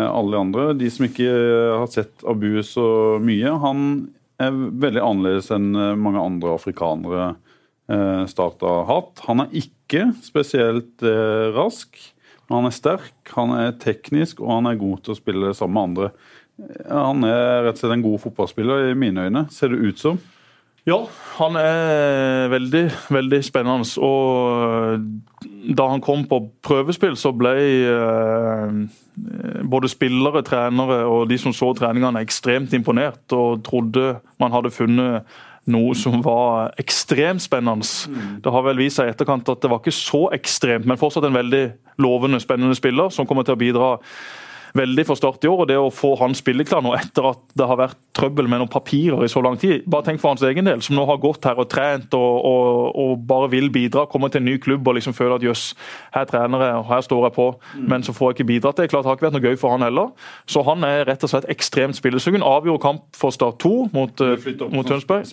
[0.06, 0.70] alle andre.
[0.78, 3.82] De som ikke eh, har sett Abu så mye, han
[4.42, 7.28] er veldig annerledes enn eh, mange andre afrikanere
[7.90, 9.24] eh, Start har hatt.
[9.30, 11.98] Han er ikke spesielt eh, rask,
[12.48, 15.78] men han er sterk, han er teknisk og han er god til å spille sammen
[15.78, 16.12] med andre.
[16.62, 20.04] Eh, Han er rett og slett en god fotballspiller i mine øyne, ser det ut
[20.04, 20.20] som.
[20.88, 21.02] Ja,
[21.36, 23.88] han er veldig, veldig spennende.
[24.00, 25.02] Og
[25.76, 27.52] da han kom på prøvespill, så ble
[27.92, 28.78] eh,
[29.68, 35.38] både spillere, trenere og de som så treningene, ekstremt imponert og trodde man hadde funnet
[35.68, 37.84] noe som var ekstremt spennende.
[38.40, 41.28] Det har vel vist seg i etterkant at det var ikke så ekstremt, men fortsatt
[41.28, 41.66] en veldig
[42.00, 43.90] lovende, spennende spiller som kommer til å bidra
[44.78, 45.64] veldig for Start i år.
[45.64, 48.72] og Det å få han spilleklar nå etter at det har vært trøbbel med noen
[48.72, 49.84] papirer i så lang tid.
[49.90, 52.96] Bare tenk for hans egen del, som nå har gått her og trent og, og,
[52.98, 54.08] og bare vil bidra.
[54.10, 55.66] Kommer til en ny klubb og liksom føler at jøss,
[56.16, 57.48] her trener jeg og her står jeg på,
[57.92, 58.78] men så får jeg ikke bidratt.
[58.80, 60.14] Det er klart det har ikke vært noe gøy for han heller.
[60.50, 62.46] Så han er rett og slett ekstremt spillesugen.
[62.46, 64.38] Avgjorde kamp for Start 2 mot, eh,
[64.74, 65.26] mot Tønsberg.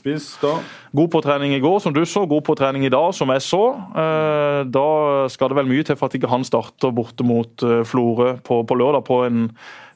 [0.95, 2.25] God på trening i går, som du så.
[2.31, 3.65] God på trening i dag, som jeg så.
[3.95, 7.83] Eh, Da skal det vel mye til for at ikke han starter borte mot eh,
[7.87, 9.34] Florø på, på lørdag på en,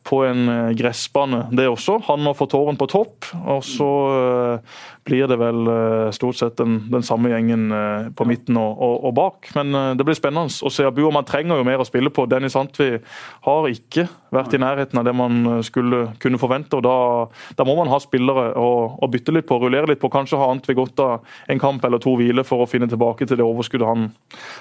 [0.08, 1.98] på en eh, gressbane, det også.
[2.08, 3.28] Han må få tåren på topp.
[3.44, 4.76] Og så eh,
[5.08, 8.96] blir det vel eh, stort sett den, den samme gjengen eh, på midten og, og,
[9.08, 9.50] og bak.
[9.56, 11.02] Men eh, det blir spennende å se Abu.
[11.06, 12.26] Og man trenger jo mer å spille på.
[12.28, 12.90] Dennis Antvi
[13.46, 16.76] har ikke vært i nærheten av det man skulle kunne forvente.
[16.76, 16.96] og Da,
[17.56, 20.10] da må man ha spillere å, bytte litt på, rullere litt på.
[20.12, 23.40] Kanskje har Antvi godt av en kamp eller to hvile for å finne tilbake til
[23.40, 24.10] det overskuddet han,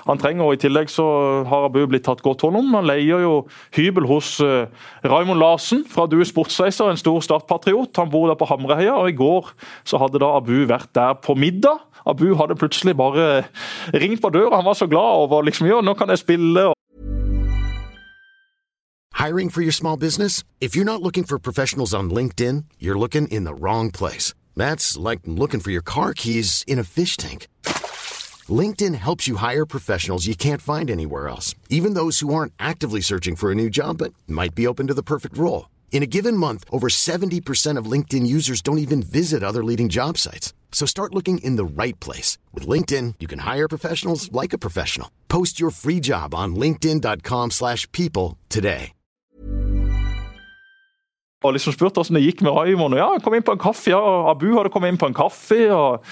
[0.08, 0.48] han trenger.
[0.48, 1.08] og I tillegg så
[1.50, 2.72] har Abu blitt tatt godt hånd om.
[2.80, 3.36] Han leier jo
[3.76, 7.92] hybel hos Raymond Larsen fra Due Sportsreiser, en stor startpatriot.
[8.00, 9.52] Han bor der på Hamreheia, og i går
[9.88, 11.84] så hadde da Abu vært der på middag.
[12.08, 13.44] Abu hadde plutselig bare
[13.94, 16.72] ringt på døra, han var så glad over liksom, ja, nå kan jeg spille.
[19.18, 20.44] Hiring for your small business?
[20.62, 24.34] If you're not looking for professionals on LinkedIn, you're looking in the wrong place.
[24.56, 27.48] That's like looking for your car keys in a fish tank.
[28.62, 33.02] LinkedIn helps you hire professionals you can't find anywhere else, even those who aren't actively
[33.02, 35.68] searching for a new job but might be open to the perfect role.
[35.92, 40.18] In a given month, over 70% of LinkedIn users don't even visit other leading job
[40.20, 40.54] sites.
[40.72, 42.38] So start looking in the right place.
[42.54, 45.10] With LinkedIn, you can hire professionals like a professional.
[45.28, 48.94] Post your free job on linkedin.com/people slash people today.
[51.44, 52.98] og liksom spurt hvordan det gikk med Raymond.
[52.98, 54.00] Ja, kom inn på en kaffe, ja,
[54.32, 55.60] Abu hadde kommet inn på en kaffe.
[55.72, 56.06] og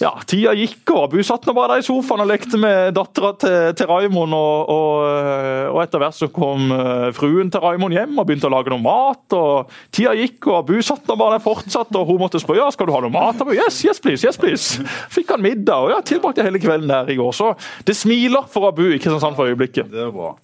[0.00, 3.32] ja, Tida gikk, og Abu satt nå bare der i sofaen og lekte med dattera
[3.40, 4.36] til, til Raymond.
[4.36, 8.54] Og, og, og etter hvert så kom eh, fruen til Raymond hjem og begynte å
[8.54, 9.36] lage noe mat.
[9.36, 12.72] og Tida gikk, og Abu satt nå bare der fortsatt, og hun måtte spørre ja,
[12.74, 13.44] skal du ha noe mat.
[13.44, 14.84] Abu, yes, yes please, yes please.
[15.14, 17.32] Fikk han middag, og ja, tilbrakte hele kvelden der i går.
[17.36, 17.52] Så
[17.88, 19.92] det smiler for Abu i Kristiansand for øyeblikket.
[19.92, 20.36] Det er bra.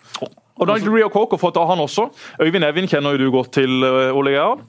[0.55, 2.07] Og Nigel Rio Coco fått av, han også.
[2.43, 4.63] Øyvind Evin kjenner jo du godt til, eh, Ole Gerhard.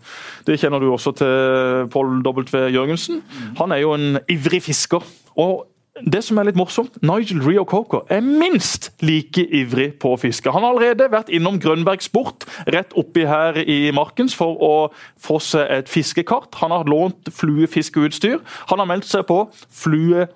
[0.48, 2.70] Det kjenner du også til Pål W.
[2.74, 3.22] Jørgensen.
[3.58, 5.04] Han er jo en ivrig fisker.
[5.38, 5.68] Og
[6.04, 10.52] det som er litt morsomt, Nigel Rio Coco er minst like ivrig på å fiske.
[10.52, 14.74] Han har allerede vært innom Grønberg Sport rett oppi her i Markens for å
[15.16, 16.58] få seg et fiskekart.
[16.60, 18.42] Han har lånt fluefiskeutstyr.
[18.74, 20.28] Han har meldt seg på flue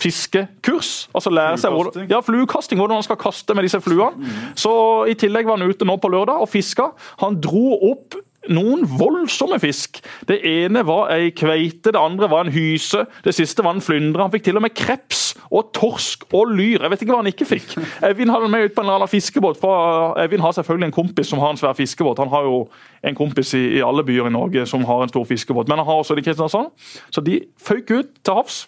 [0.00, 1.08] fiskekurs.
[1.14, 4.32] altså lære seg hvordan, ja, fluekasting, hvordan han skal kaste med disse fluene.
[4.58, 4.72] Så
[5.10, 6.90] I tillegg var han ute nå på lørdag og fiska.
[7.24, 10.00] Han dro opp noen voldsomme fisk.
[10.28, 14.22] Det ene var ei kveite, det andre var en hyse, det siste var en flyndre.
[14.24, 16.80] Han fikk til og med kreps og torsk og lyr.
[16.80, 17.74] Jeg vet ikke hva han ikke fikk.
[18.06, 19.60] Eivind hadde med ut på en eller annen fiskebåt.
[19.60, 22.22] For Eivind har selvfølgelig en kompis som har en svær fiskebåt.
[22.22, 22.62] Han har jo
[23.06, 25.88] en kompis i, i alle byer i Norge som har en stor fiskebåt, men han
[25.88, 26.72] har også det i Kristiansand.
[27.10, 28.64] Så de føyk ut til havs.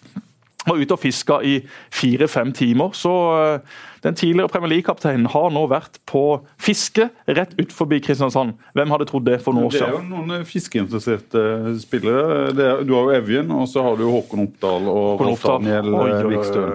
[0.63, 1.57] Var ute og fiska i
[1.91, 2.93] fire-fem timer.
[2.95, 6.23] Så eh, den tidligere Premier League-kapteinen har nå vært på
[6.61, 8.55] fiske rett utenfor Kristiansand.
[8.75, 11.43] Hvem hadde trodd det for noen år Det er jo noen fiskeinteresserte
[11.83, 12.49] spillere.
[12.55, 15.95] Det er, du har jo Evjen, og så har du Håkon Oppdal og Rolf Daniel
[15.99, 16.25] eh.
[16.33, 16.73] Vikstøl.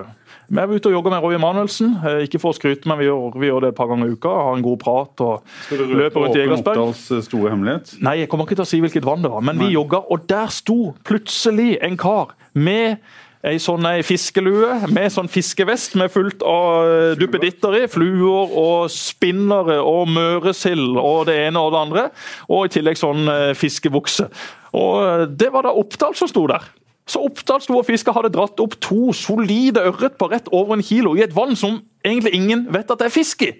[0.48, 1.90] Vi er ute og jogger med Roy Emanuelsen.
[2.01, 4.16] Eh, Ikke for å skryte, men vi gjør, vi gjør det et par ganger i
[4.16, 4.33] uka.
[4.33, 6.81] Har en god prat og Skal du løper rundt i Egersberg.
[6.81, 7.92] Oppdals eh, store hemmelighet?
[8.05, 10.24] Nei, jeg kommer ikke til å si hvilket vann det var, men vi jogga, og
[10.31, 12.96] der sto plutselig en kar med
[13.46, 17.85] Ei sånn ei fiskelue med sånn fiskevest med fullt av eh, duppeditter i.
[17.90, 22.05] Fluer og spinnere og møresild og det ene og det andre.
[22.51, 24.27] Og i tillegg sånn eh, fiskebukse.
[24.74, 26.66] Og eh, det var da Oppdal som sto der.
[27.09, 30.85] Så Oppdal sto og fiska, hadde dratt opp to solide ørret på rett over en
[30.85, 33.55] kilo i et vann som egentlig ingen vet at det er fisk i.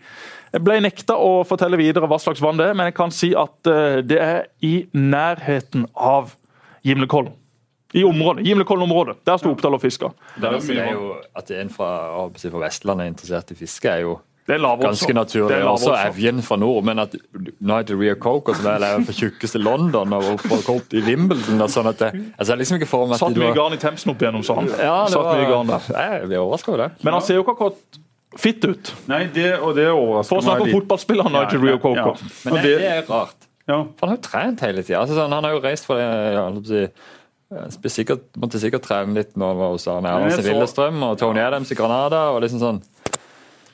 [0.53, 3.31] Jeg ble nekta å fortelle videre hva slags vann det er, men jeg kan si
[3.37, 3.69] at
[4.09, 6.35] det er i nærheten av
[6.85, 7.37] Gimlekollen.
[7.95, 9.17] I området, Gimlekollen-området.
[9.25, 10.11] Der sto Oppdal og fiska.
[10.37, 11.91] Det er jo At en fra,
[12.37, 15.49] fra Vestlandet er interessert i fiske, er jo er ganske naturlig.
[15.53, 15.93] Det er Også.
[16.09, 16.85] Evjen fra nord.
[16.85, 17.15] Men at
[17.61, 20.25] Night Rio Coke, som er fra tjukkeste London og
[20.73, 23.37] opp i Wimbledon og sånn at det, altså, jeg liksom ikke for meg at Satt
[23.37, 24.71] mye garn i Themsen opp igjennom, sa han.
[24.73, 25.91] Ja, det Satt var, mye garn der.
[25.99, 26.91] Jeg blir overraska over det.
[27.05, 28.01] Men han ser jo ikke akkurat
[28.39, 28.95] fitt ut.
[29.09, 32.17] Nei, det, og det overrasker For å snakke om fotballspilleren Nigel Rio Coke.
[32.47, 33.37] Men det, det- det er rart.
[33.69, 33.83] Ja.
[34.01, 35.03] For han har jo trent hele tida.
[35.03, 36.89] Altså, sånn, han har jo reist fra det
[37.89, 41.41] sikkert, Måtte sikkert trene litt når han var hos Arne Erlandsen i Lillestrøm og Tony
[41.41, 42.31] Adams i Granada.
[42.35, 42.81] og liksom sånn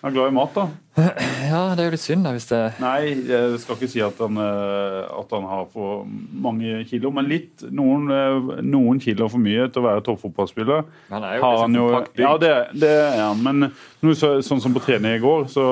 [0.04, 0.66] Han er glad i mat, da.
[1.50, 4.20] Ja, det er jo litt synd da, hvis det Nei, jeg skal ikke si at
[4.22, 7.64] han, eh, at han har for mange kilo, men litt.
[7.74, 10.84] Noen, eh, noen kilo for mye til å være toppfotballspiller.
[11.10, 13.42] Han er jo Har liksom han jo, ja, det, det han.
[13.42, 13.68] Men
[14.04, 15.68] noe så, sånn som på trening i går, så,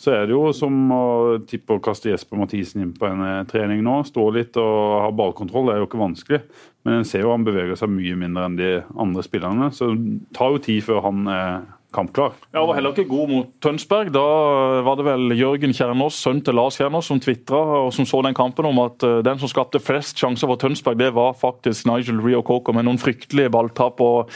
[0.00, 1.04] så er det jo som å
[1.48, 3.98] tippe å kaste Jesper Mathisen inn på en eh, trening nå.
[4.08, 6.40] Stå litt og ha ballkontroll, det er jo ikke vanskelig.
[6.88, 9.68] Men en ser jo han beveger seg mye mindre enn de andre spillerne.
[9.76, 11.60] Så det tar jo tid før han er
[11.92, 12.32] kampklar.
[12.54, 14.12] Ja, var heller ikke god mot Tønsberg.
[14.14, 14.24] Da
[14.86, 18.36] var det vel Jørgen Kjernås, sønn til Lars Kjernås, som tvitra og som så den
[18.38, 22.22] kampen om at eh, den som skapte flest sjanser for Tønsberg, det var faktisk Nigel
[22.24, 24.00] Rio Coker med noen fryktelige balltap.
[24.00, 24.32] og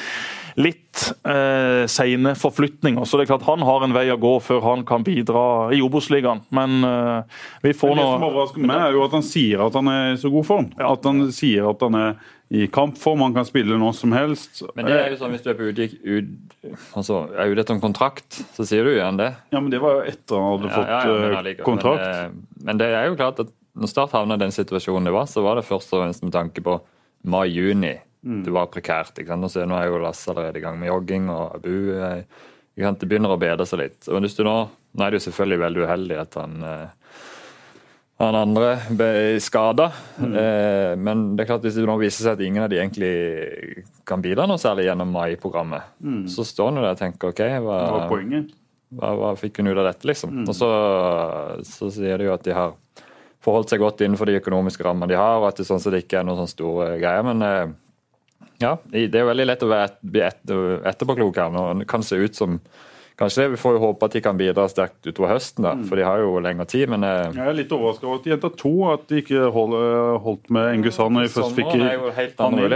[0.61, 3.05] litt eh, seine forflytninger.
[3.05, 5.81] Så det er klart Han har en vei å gå før han kan bidra i
[5.85, 6.45] Obos-ligaen.
[6.55, 9.79] Men eh, vi får nå Det som overrasker meg, er jo at han sier at
[9.81, 10.71] han er i så god form.
[10.79, 12.15] At han sier at han er
[12.55, 14.63] i kampform, han kan spille når som helst.
[14.77, 17.75] Men det er jo sånn hvis du er på utgikk, ut, altså, er ute etter
[17.75, 19.33] en kontrakt, så sier du igjen det.
[19.51, 22.05] Ja, men Det var jo etter han hadde fått Ja, ja, men eh, kontrakt.
[22.05, 25.15] Men, det, men det er jo klart at når Start havna i den situasjonen det
[25.17, 26.77] var, så var det først og fremst med tanke på
[27.27, 27.97] mai-juni.
[28.45, 29.19] Det var prekært.
[29.19, 29.45] ikke sant?
[29.45, 32.25] Og så nå er jo Lasse allerede i gang med jogging, og Abu eh,
[32.75, 33.01] ikke sant?
[33.01, 34.09] Det begynner å bedre seg litt.
[34.09, 34.57] Og hvis du nå,
[34.95, 36.87] nå er det jo selvfølgelig veldig uheldig at han eh,
[38.23, 39.09] han andre ble
[39.43, 39.89] skada.
[40.23, 43.11] Eh, men det er klart hvis det nå viser seg at ingen av de egentlig
[44.07, 45.97] kan bidra noe særlig gjennom mai-programmet,
[46.31, 47.99] så står han jo der og tenker OK, hva, Det
[48.95, 50.31] hva, hva fikk hun ut av dette, liksom?
[50.47, 50.69] Og så,
[51.67, 52.77] så sier de jo at de har
[53.45, 56.21] forholdt seg godt innenfor de økonomiske rammene de har, og at det sånn sett ikke
[56.23, 57.27] er noen sånne store greier.
[57.27, 57.75] Men eh,
[58.63, 60.41] ja, det er veldig lett å bli et,
[60.93, 61.55] etterpåklok her.
[61.55, 61.67] nå.
[61.81, 62.61] Det kan se ut som
[63.15, 66.01] Kanskje det, Vi får jo håpe at de kan bidra sterkt utover høsten, da, for
[66.01, 66.89] de har jo lengre tid.
[66.91, 69.77] Men eh, Jeg er litt overraska over at de henta to, at de ikke hold,
[70.25, 71.85] holdt med Engus han når de først fikk han
[72.59, 72.75] inn.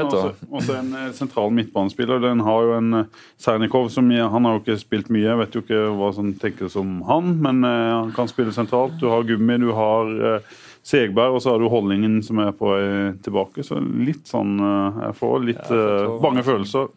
[0.53, 2.23] Også, en eh, sentral midtbanespiller.
[2.23, 5.59] Den har jo en eh, Sernikov som Han har jo ikke spilt mye, jeg vet
[5.59, 8.95] jo ikke hva som tenkes om han, men eh, han kan spille sentralt.
[9.03, 12.71] Du har Gummi, du har eh, Segberg, og så har du Holdningen som er på
[12.71, 13.65] vei tilbake.
[13.67, 16.89] Så litt sånn eh, Jeg får litt Ja, jeg eh, bange følelser.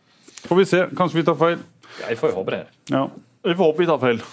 [0.46, 0.86] Får vi se.
[0.98, 1.60] Kanskje vi tar feil.
[2.06, 2.64] jeg får jo håpe det.
[2.94, 3.08] Ja.
[3.44, 4.24] Vi får håpe vi tar feil.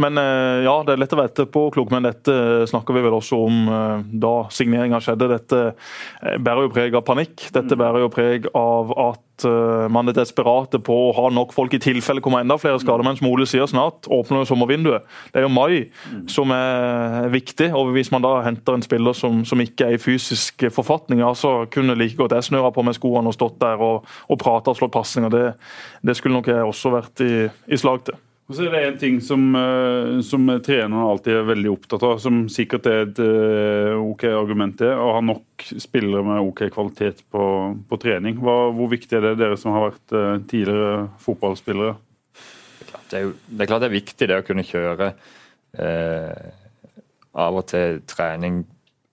[0.00, 2.34] Men eh, ja, det er lett å være etterpåklok, men dette
[2.70, 5.28] snakker vi vel også om eh, da signeringa skjedde.
[5.32, 7.48] Dette eh, bærer jo preg av panikk.
[7.52, 11.76] Dette bærer jo preg av at eh, man er desperate på å ha nok folk
[11.76, 13.04] i tilfelle kommer enda flere skader.
[13.06, 15.08] Men som Ole sier snart, åpner jo sommervinduet.
[15.34, 15.92] Det er jo mai
[16.30, 17.72] som er viktig.
[17.76, 21.34] og Hvis man da henter en spiller som, som ikke er i fysisk forfatning, ja,
[21.36, 24.72] så kunne like godt jeg snøra på med skoene og stått der og, og prata
[24.72, 25.32] og slått pasninger.
[25.32, 25.46] Det,
[26.00, 27.32] det skulle nok jeg også vært i,
[27.68, 28.20] i slag til.
[28.52, 32.18] Og så er det en ting som, eh, som treneren alltid er veldig opptatt av,
[32.20, 37.22] som sikkert er et eh, OK argument, er å ha nok spillere med OK kvalitet
[37.32, 37.44] på,
[37.88, 38.36] på trening.
[38.44, 41.94] Hva, hvor viktig er det, dere som har vært eh, tidligere fotballspillere?
[43.08, 45.08] det er, jo, det er klart det er viktig det å kunne kjøre
[45.80, 46.44] eh,
[47.32, 48.66] av og til trening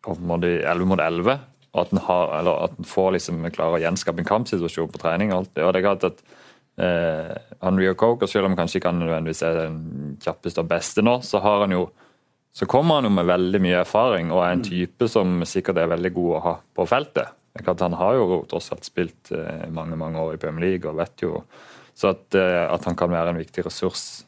[0.03, 1.39] på måte 11 mot 11.
[1.79, 5.31] Og at en, får liksom klarer å gjenskape en kampsituasjon på trening.
[5.31, 5.63] og det.
[5.63, 6.23] Og det er klart at
[6.79, 9.81] eh, han Rio Coker, selv om kanskje ikke han nødvendigvis er den
[10.23, 11.89] kjappeste og beste nå, så har han jo
[12.55, 15.91] så kommer han jo med veldig mye erfaring og er en type som sikkert er
[15.91, 17.35] veldig god å ha på feltet.
[17.69, 21.25] Han har jo tross alt spilt eh, mange mange år i Premier League og vet
[21.25, 21.43] jo
[21.99, 24.23] så at, eh, at han kan være en viktig ressurs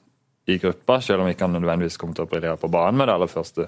[0.50, 3.16] i gruppa, selv om ikke han nødvendigvis kommer til å briljere på banen med det
[3.16, 3.68] aller første.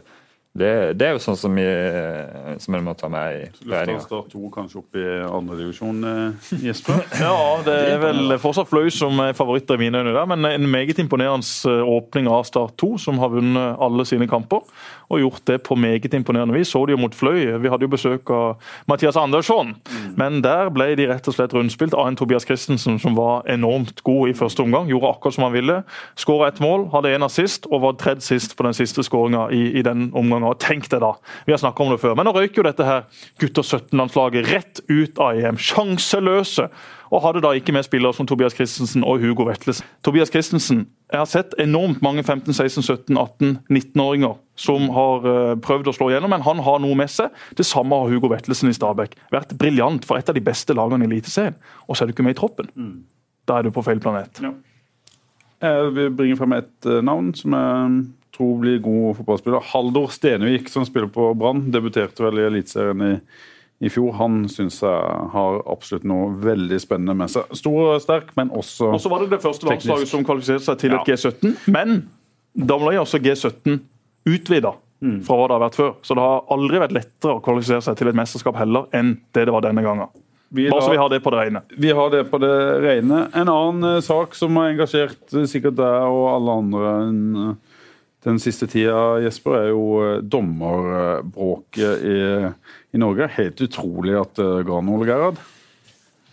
[0.53, 4.03] Det, det er jo sånn som, jeg, som en må ta med i regninga.
[4.03, 6.99] Start 2 kanskje opp i andredivisjon, eh, Jesper?
[7.25, 10.69] Ja, det er vel fortsatt Fløy som er favoritter i mine øyne der, men en
[10.69, 14.61] meget imponerende eh, åpning av Start 2, som har vunnet alle sine kamper.
[15.09, 16.71] Og gjort det på meget imponerende vis.
[16.73, 17.57] Så de jo mot Fløy.
[17.61, 19.73] Vi hadde jo besøk av Mathias Andersson,
[20.19, 24.03] men der ble de rett og slett rundspilt av en Tobias Christensen som var enormt
[24.05, 24.89] god i første omgang.
[24.91, 25.79] Gjorde akkurat som han ville.
[26.19, 29.63] Skåra ett mål, hadde én assist og var tredd sist på den siste skåringa i,
[29.79, 30.49] i den omgangen.
[30.49, 31.13] Og tenk det, da!
[31.47, 32.17] Vi har snakka om det før.
[32.17, 33.05] Men nå røyk jo dette her
[33.41, 35.61] gutter 17-landslaget rett ut av EM.
[35.61, 36.69] Sjanseløse!
[37.13, 39.86] Og hadde da ikke med spillere som Tobias Christensen og Hugo Vetlesen.
[40.06, 45.54] Tobias Christensen, jeg har sett enormt mange 15-, 16-, 17-, 18-, 19-åringer som har eh,
[45.62, 47.30] prøvd å slå igjennom, men han har noe med seg.
[47.58, 49.13] Det samme har Hugo Vetlesen i Stabæk.
[49.34, 51.60] Vært briljant for et av de beste lagene i Eliteserien.
[51.86, 52.73] Og så er du ikke med i troppen.
[53.45, 54.41] Da er du på feil planet.
[54.41, 54.54] Ja.
[55.63, 59.69] Jeg vil bringe frem et eh, navn som jeg tror blir god fotballspiller.
[59.69, 61.67] Haldor Stenevik, som spiller på Brann.
[61.71, 63.15] Debuterte vel i Eliteserien i,
[63.83, 64.13] i fjor.
[64.19, 67.49] Han syns jeg har absolutt noe veldig spennende med seg.
[67.57, 70.79] Stor og sterk, men også Og så var det det første landslaget som kvalifiserte seg
[70.83, 71.55] til et G17.
[71.73, 72.03] Men
[72.53, 73.81] da ble også G17
[74.29, 75.95] utvida fra hva det har vært før.
[76.05, 79.47] Så det har aldri vært lettere å kvalifisere seg til et mesterskap heller enn det
[79.49, 80.12] det var denne gangen.
[80.53, 81.63] Vi Bare så vi har det på det rene.
[81.81, 83.23] Vi har det på det rene.
[83.33, 87.55] En annen eh, sak som har engasjert eh, sikkert deg og alle andre enn eh,
[88.23, 92.19] den siste tida, Jesper, er jo eh, dommerbråket i,
[92.95, 93.27] i Norge.
[93.38, 95.41] Helt utrolig at det ga noe, Gerhard.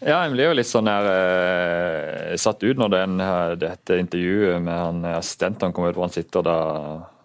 [0.01, 4.63] Ja, jeg blir jo litt sånn her eh, satt ut når den, eh, dette intervjuet
[4.65, 6.55] med han eh, assistenten kom ut hvor han sitter da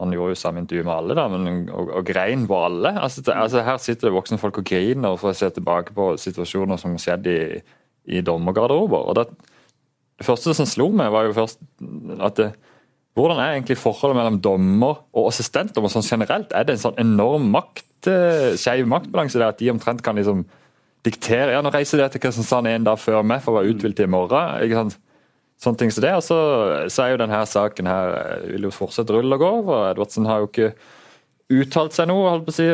[0.01, 2.91] Han gjorde jo samme intervju med alle, da, men, og, og grein på alle.
[2.99, 6.09] Altså, det, altså, Her sitter det voksne folk og griner for å se tilbake på
[6.19, 7.61] situasjoner som skjedde i,
[8.11, 9.07] i dommergarderober.
[9.07, 9.29] og det,
[10.19, 11.63] det første som slo meg, var jo først
[12.27, 12.49] at det,
[13.15, 16.51] hvordan er egentlig forholdet mellom dommer og assistentdommer sånn generelt?
[16.51, 18.09] Er det en sånn enorm makt,
[18.59, 20.43] skeiv maktbalanse der at de omtrent kan liksom
[21.05, 24.01] diktere ja, nå reiser dere til Kristiansand en dag før meg for å være uthvilt
[24.03, 24.59] i morgen.
[24.65, 24.99] ikke sant?
[25.61, 26.11] Sånne ting som det.
[26.17, 26.37] Og så,
[26.91, 29.51] så er jo denne saken her eh, vil jo fortsette rulle og gå.
[29.61, 29.85] over.
[29.93, 30.73] Edvardsen har jo ikke
[31.53, 32.65] uttalt seg noe, holdt på å si.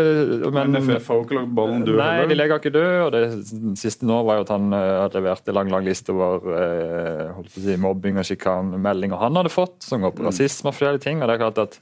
[0.56, 1.98] Men NFF har ikke lagt ballen død?
[2.00, 2.94] Nei, de legger ikke død.
[3.04, 6.16] og Det siste nå var jo at han uh, hadde levert en lang lang liste
[6.16, 10.24] over uh, holdt på å si, mobbing og sjikanemeldinger han hadde fått, som går på
[10.24, 10.32] mm.
[10.32, 11.20] rasisme og forskjellige ting.
[11.20, 11.78] og Det er klart at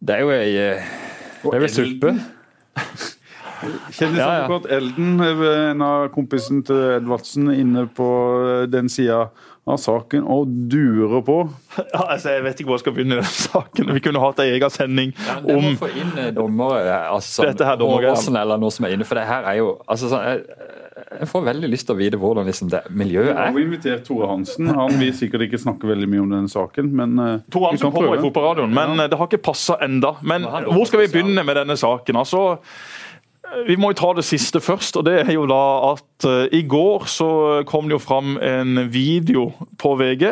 [0.00, 2.14] det er jo ei, det er jo ei suppe.
[3.60, 4.76] Kjendisadvokat ja, ja.
[4.78, 8.08] Elden, en av kompisen til Edvardsen, inne på
[8.72, 9.26] den sida
[9.68, 11.38] av saken og durer på.
[11.90, 13.90] Ja, altså, jeg vet ikke hvor jeg skal begynne den saken.
[13.94, 17.66] Vi kunne hatt en egen sending ja, om må få inn eh, dommere, altså, dette
[17.66, 18.42] her dommergreiene.
[18.42, 20.68] Eller noe som er inne, for det her er jo altså, sånn, jeg,
[21.20, 23.50] jeg, får veldig lyst til å vite hvordan liksom, det miljøet er.
[23.54, 24.70] Vi har invitert Tore Hansen.
[24.76, 27.18] Han vil sikkert ikke snakke veldig mye om denne saken, men
[27.52, 29.10] Tore Hansen kommer i Fotballradioen, men ja.
[29.10, 30.16] det har ikke passa enda.
[30.26, 32.20] Men hvor skal vi begynne med denne saken?
[32.20, 32.44] Altså
[33.66, 34.96] vi må jo ta det siste først.
[34.96, 37.28] og det er jo da at uh, I går så
[37.68, 39.48] kom det jo fram en video
[39.80, 40.24] på VG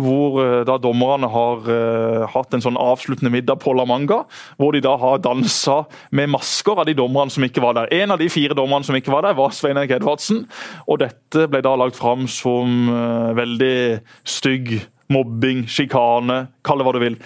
[0.00, 4.22] hvor uh, da dommerne har uh, hatt en sånn avsluttende middag på La Manga.
[4.56, 7.92] Hvor de da har dansa med masker av de dommerne som ikke var der.
[8.02, 10.46] En av de fire dommerne som ikke var der, var Svein Erik Edvardsen.
[10.86, 12.88] Og dette ble da lagt fram som
[13.36, 13.76] veldig
[14.28, 14.78] stygg
[15.12, 17.18] mobbing, sjikane, kall det hva du vil.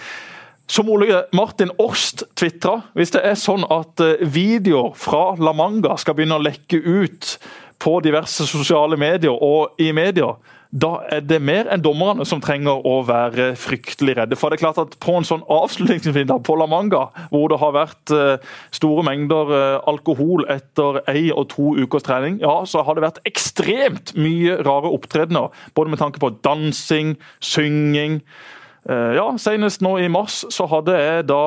[0.67, 5.95] Som Ole Martin Orst tvitra, hvis det er sånn at eh, videoer fra La Manga
[5.99, 7.37] skal begynne å lekke ut
[7.79, 10.33] på diverse sosiale medier og i media,
[10.67, 14.35] da er det mer enn dommerne som trenger å være fryktelig redde.
[14.35, 17.71] For det er klart at På en sånn avslutningsmiddag på La Manga, hvor det har
[17.77, 18.43] vært eh,
[18.75, 23.23] store mengder eh, alkohol etter ei og to ukers trening, ja, så har det vært
[23.29, 25.55] ekstremt mye rare opptredener.
[25.77, 28.19] Både med tanke på dansing, synging.
[28.87, 31.45] Eh, ja, Senest nå i mars så hadde jeg da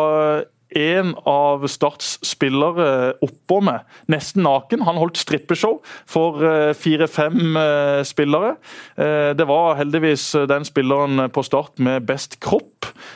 [0.71, 4.85] en av Starts spillere oppå meg, nesten naken.
[4.87, 8.53] Han holdt strippeshow for eh, fire-fem eh, spillere.
[8.95, 12.69] Det var heldigvis den spilleren på Start med best kropp.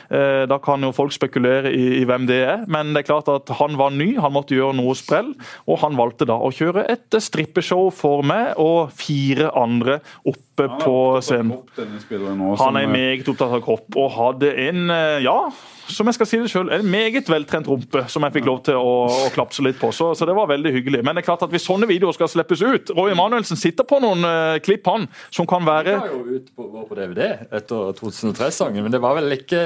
[0.09, 3.77] Da kan jo folk spekulere i, hvem det er, men det er klart at han
[3.79, 5.31] var ny, han måtte gjøre noe sprell.
[5.69, 10.54] Og han valgte da å kjøre et strippeshow for meg og fire andre opp oppe
[10.55, 11.57] på scenen.
[12.59, 15.37] Han er meget opptatt av kropp og hadde en eh, ja,
[15.91, 18.77] som jeg skal si det selv, en meget veltrent rumpe som jeg fikk lov til
[18.79, 18.93] å,
[19.27, 19.91] å klapse litt på.
[19.95, 21.01] Så, så, det var veldig hyggelig.
[21.05, 23.99] Men det er klart at hvis sånne videoer skal slippes ut Roy Emanuelsen sitter på
[24.03, 27.21] noen uh, klipp, han, som kan være Det var jo ut på, på DVD
[27.59, 29.61] etter 2003-sangen, men det var vel ikke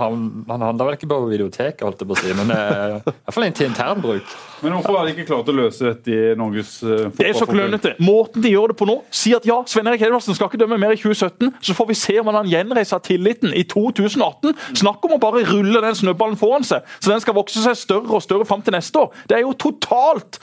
[0.00, 3.14] Han, han handla vel ikke på videoteket, holdt jeg på å si, men uh, i
[3.14, 4.34] hvert fall til internbruk.
[4.62, 7.48] Men hvorfor har de ikke klart å løse dette i Norges uh, Det er så
[7.48, 7.94] klønete.
[8.02, 10.78] Måten de gjør det på nå, si at ja, Svein Erik Edvardsen skal ikke dømme
[10.78, 14.54] mer i 2017, så får vi se om han gjenreiser tilliten i 2018.
[14.78, 18.14] Snakk om å bare rulle den snøballen foran seg, så den skal vokse seg større
[18.14, 19.10] og større fram til neste år.
[19.28, 20.38] Det er jo totalt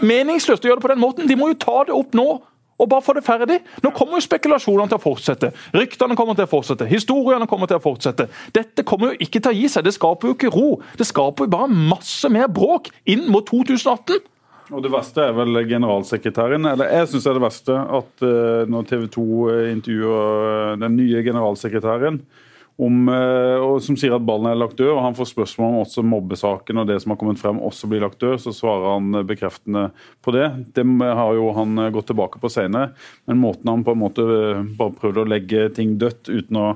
[0.00, 1.28] meningsløst å gjøre det på den måten.
[1.28, 2.28] De må jo ta det opp nå
[2.80, 3.58] og bare få det ferdig.
[3.84, 5.50] Nå kommer jo spekulasjonene til å fortsette.
[5.76, 6.88] Ryktene kommer til å fortsette.
[6.88, 8.30] Historiene kommer til å fortsette.
[8.56, 9.84] Dette kommer jo ikke til å gi seg.
[9.84, 10.78] Det skaper jo ikke ro.
[10.96, 14.24] Det skaper jo bare masse mer bråk inn mot 2018.
[14.70, 16.66] Og Det verste er vel generalsekretæren.
[16.66, 19.26] eller Jeg syns det er det verste at uh, når TV 2
[19.72, 22.20] intervjuer den nye generalsekretæren
[22.80, 25.80] om, eh, og som sier at ballen er lagt død, og han får spørsmål om
[25.82, 29.18] også mobbesaken og det som har kommet frem også blir lagt død, så svarer han
[29.18, 29.90] eh, bekreftende
[30.24, 30.46] på det.
[30.76, 32.94] Det har jo han eh, gått tilbake på senere,
[33.28, 34.26] men måten han på en måte
[34.78, 36.66] bare prøvde å legge ting dødt uten å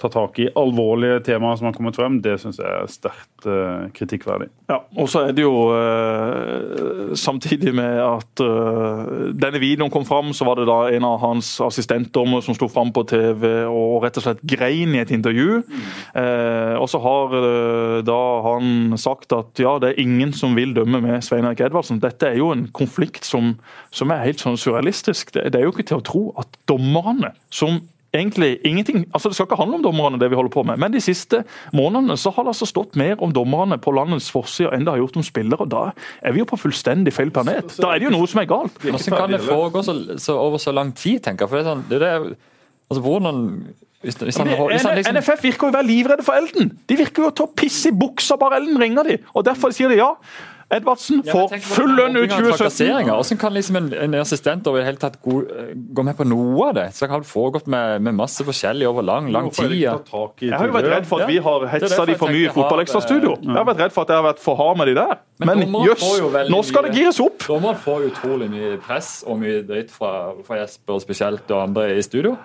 [0.00, 3.48] ta tak i alvorlige temaer som har kommet frem, det syns jeg er sterkt
[3.96, 4.48] kritikkverdig.
[4.70, 10.56] Ja, og så er det jo samtidig med at denne videoen kom fram, så var
[10.56, 14.40] det da en av hans assistentdommer som sto fram på TV og rett og slett
[14.40, 19.92] grein i et intervju Eh, og så har eh, da han sagt at ja, det
[19.92, 22.02] er ingen som vil dømme med Svein Erik Edvardsen.
[22.02, 23.54] Dette er jo en konflikt som,
[23.94, 25.34] som er helt sånn surrealistisk.
[25.36, 27.80] Det, det er jo ikke til å tro at dommerne som
[28.12, 30.92] egentlig ingenting altså Det skal ikke handle om dommerne, det vi holder på med, men
[30.92, 34.86] de siste månedene så har det altså stått mer om dommerne på landets forsider enn
[34.86, 35.62] det har gjort om spillere.
[35.62, 35.82] og Da
[36.22, 37.76] er vi jo på fullstendig feil planet.
[37.78, 38.80] Da er det jo noe som er galt.
[38.82, 41.50] Hvordan kan det foregå så, så over så lang tid, tenker jeg?
[41.52, 42.26] For det er sånn, det er,
[42.90, 43.44] altså hvordan
[44.00, 45.16] hvis, hvis han, hvis han liksom...
[45.18, 46.70] NFF virker jo å være livredde for Elden.
[46.88, 49.18] De virker jo til å pisse i buksa bare Elden ringer de.
[49.34, 50.14] Og Derfor sier de ja.
[50.70, 52.44] Edvardsen får full lønn ut 2017.
[52.46, 53.10] trakasseringer.
[53.10, 55.40] Hvordan kan liksom en, en assistent over hele tatt gå,
[55.96, 56.84] gå med på noe av det?
[56.94, 59.74] Så det har foregått med, med masse forskjellig over lang lang tid.
[59.74, 63.34] Jeg har jo vært redd for at vi har hetsa de for mye i fotballekstrastudio.
[63.42, 65.18] Jeg har vært redd for at jeg har vært for hard med de der.
[65.42, 66.06] Men jøss,
[66.54, 67.42] nå skal det gires opp!
[67.50, 70.14] Dommeren får utrolig mye press og mye dritt fra,
[70.46, 72.36] fra Jesper spesielt og andre i studio.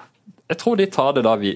[0.45, 1.55] Jeg tror de tar det da vi,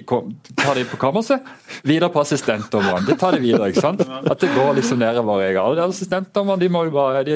[0.58, 1.46] tar de på kammerset,
[1.86, 3.06] videre på assistentdommeren.
[3.06, 4.02] De tar det videre, ikke sant?
[4.02, 5.44] At det går liksom nedover.
[5.46, 5.60] Jeg.
[5.62, 7.36] Alle assistentdommerne de må jo bare de,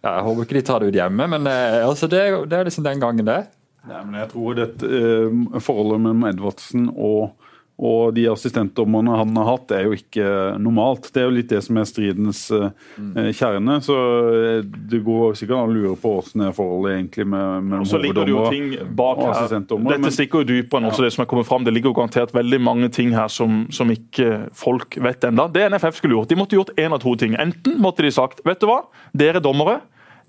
[0.00, 2.70] ja, Jeg håper ikke de tar det ut hjemme, men eh, altså, det, det er
[2.70, 3.42] liksom den gangen det.
[3.90, 7.36] Nei, men jeg tror dette eh, forholdet mellom Edvardsen og,
[7.80, 10.24] og de assistentdommerne han har hatt, er jo ikke
[10.60, 11.06] normalt.
[11.14, 12.66] Det er jo litt det som er stridens eh,
[13.00, 13.14] Mm.
[13.32, 13.78] kjerne.
[13.80, 17.86] Så eh, det går sikkert an å lure på hvordan er forholdet egentlig med, med
[17.86, 19.94] det hoveddommer bak og assistentdommer.
[19.96, 21.64] Dette stikker jo dypere enn også det som er kommet fram.
[21.64, 25.48] Det ligger jo garantert veldig mange ting her som, som ikke folk vet ennå.
[25.54, 27.38] Det NFF skulle gjort, de måtte gjort én av to ting.
[27.40, 28.82] Enten måtte de sagt vet du hva,
[29.16, 29.78] dere dommere,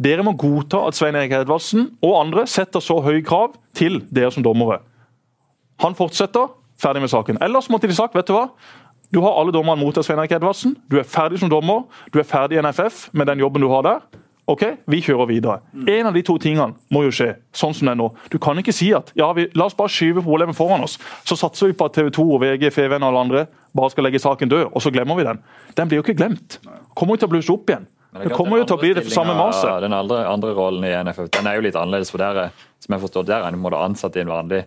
[0.01, 4.31] dere må godta at Svein Erik Edvardsen og andre setter så høye krav til dere
[4.33, 4.79] som dommere.
[5.83, 6.47] Han fortsetter,
[6.81, 7.39] ferdig med saken.
[7.45, 8.47] Ellers måtte de sagt vet du hva,
[9.11, 10.75] du har alle dommerne mot deg, Svein Erik Edvardsen.
[10.89, 13.83] Du er ferdig som dommer, du er ferdig i NFF med den jobben du har
[13.87, 14.03] der.
[14.51, 15.59] Ok, vi kjører videre.
[15.87, 18.07] En av de to tingene må jo skje, sånn som det er nå.
[18.33, 20.97] Du kan ikke si at ja, vi, la oss bare skyve problemet foran oss.
[21.27, 23.43] Så satser vi på at TV 2 og VG, FVN og alle andre
[23.77, 25.39] bare skal legge saken død, og så glemmer vi den.
[25.77, 26.57] Den blir jo ikke glemt.
[26.97, 27.85] Kommer jo til å blusse opp igjen.
[28.11, 29.77] Det kommer jo til å bli det samme maset.
[29.85, 32.11] Den andre, andre rollen i NFF den er jo litt annerledes.
[32.11, 34.65] for der, er- som jeg forstår, der er måte ansatt i en vanlig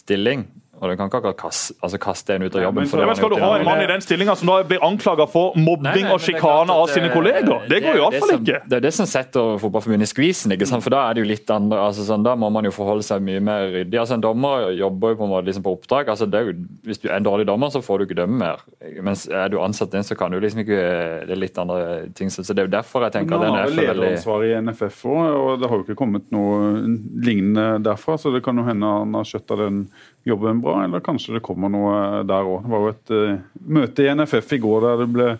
[0.00, 0.48] stilling.
[0.80, 2.74] Og du kan ikke akkurat kaste, altså kaste en ut av jobben.
[2.82, 4.80] men for det Men skal du ha en mann i den stillinga som da blir
[4.80, 7.68] anklaga for mobbing Nei, nei, og det sjikane av sine kolleger?
[7.68, 8.60] Det går er jo iallfall som- ikke.
[8.68, 10.52] Det er det som setter Fotballforbundet i skvisen.
[10.52, 10.82] ikke sant?
[10.82, 13.20] For Da er det jo litt andre, altså sånn, da må man jo forholde seg
[13.20, 13.98] mye mer ryddig.
[14.00, 16.06] Altså En dommer jobber jo på en måte liksom på oppdrag.
[16.08, 16.54] altså det er jo,
[16.86, 18.56] Hvis du er en dårlig dommer, så får du ikke dømme mer.
[19.02, 22.28] Mens er du ansatt inn, så kan du liksom ikke Det er litt andre ting.
[22.30, 24.60] Så det er jo derfor jeg tenker Men at den har er veldig lederansvar i
[24.62, 26.88] NFF òg, og det har jo ikke kommet noe
[27.20, 28.16] lignende derfra.
[28.18, 29.88] Så det kan jo hende han har skjøtta den
[30.28, 32.66] jobben bra, eller kanskje det kommer noe der òg.
[32.66, 35.30] Det var jo et uh, møte i NFF i går der det ble,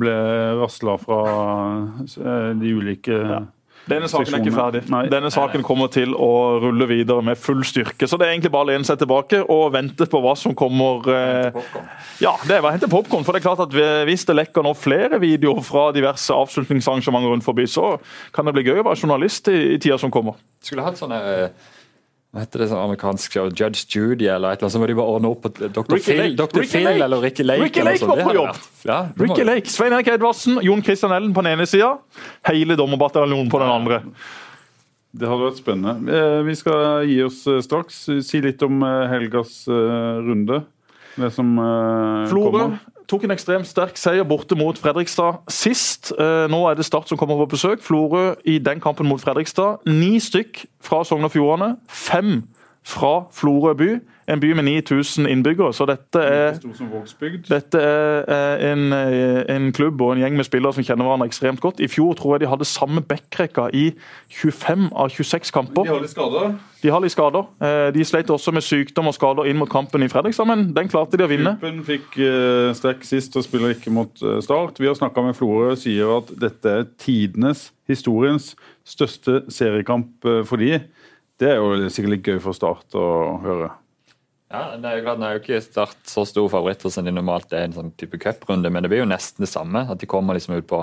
[0.00, 0.16] ble
[0.58, 1.20] rasla fra
[2.02, 3.20] uh, de ulike
[3.88, 4.80] Denne saken er ikke ferdig.
[4.92, 5.06] Nei.
[5.08, 8.04] Denne saken kommer til å rulle videre med full styrke.
[8.04, 11.08] Så det er egentlig bare å lene seg tilbake og vente på hva som kommer.
[11.08, 11.56] eh,
[12.20, 13.24] Ja, det er å hente popkorn.
[13.24, 13.72] For det er klart at
[14.04, 17.94] hvis det lekker nå flere videoer fra diverse avslutningsarrangementer rundt forbi, så
[18.36, 20.36] kan det bli gøy å være journalist i, i tida som kommer.
[20.60, 21.22] Skulle hatt sånne
[22.34, 23.46] hva heter det sånn amerikansk show?
[23.48, 25.94] Judge Judy eller et eller annet, så må de bare ordne opp på Dr.
[25.94, 26.36] Ricky Phil, Lake.
[26.36, 26.60] Dr.
[26.60, 27.04] Ricky Phil Lake.
[27.06, 27.62] eller Ricky Lake.
[27.62, 28.10] Ricky Lake sånt.
[28.12, 28.58] var på jobb.
[28.84, 31.94] Ja, Ricky må- Lake, Svein Erik Edvardsen, Jon Christian Ellen på den ene sida,
[32.44, 34.02] hele dommerbataljonen på den andre.
[35.18, 36.12] Det hadde vært spennende.
[36.12, 38.04] Eh, Vi skal gi oss eh, straks.
[38.28, 40.64] Si litt om eh, helgas runde.
[41.16, 41.56] Det som
[42.28, 42.78] Flore, kommer.
[43.08, 46.12] Tok en ekstremt sterk seier borte mot Fredrikstad sist.
[46.18, 47.82] Eh, Nå er det Start som kommer på besøk.
[47.82, 49.80] Florø i den kampen mot Fredrikstad.
[49.88, 51.76] Ni stykk fra Sogn og Fjordane.
[51.88, 52.42] Fem
[52.84, 53.90] fra Florø by.
[54.28, 55.72] En by med 9000 innbyggere.
[55.72, 56.58] Så dette er
[57.48, 61.30] dette er eh, en, eh, en klubb og en gjeng med spillere som kjenner hverandre
[61.30, 61.80] ekstremt godt.
[61.80, 63.92] I fjor tror jeg de hadde samme backrekka i
[64.28, 65.88] 25 av 26 kamper.
[65.88, 66.58] De har litt skader.
[66.82, 67.48] De har litt skader.
[67.64, 70.90] Eh, De slet også med sykdom og skader inn mot kampen i Fredrikstad, men den
[70.90, 71.56] klarte de å vinne.
[71.58, 74.78] Klubben fikk uh, strekk sist og spiller ikke mot eh, Start.
[74.78, 78.52] Vi har snakka med Florø og sier at dette er tidenes, historiens,
[78.86, 80.78] største seriekamp eh, for de.
[81.38, 83.08] Det er jo sikkert litt gøy for Start å
[83.42, 83.72] høre.
[84.48, 87.12] Ja, det er jo klart, Nå er jo ikke Start så store favoritter som de
[87.12, 89.84] normalt er i en sånn type cuprunde, men det blir jo nesten det samme.
[89.92, 90.82] At de kommer liksom ut på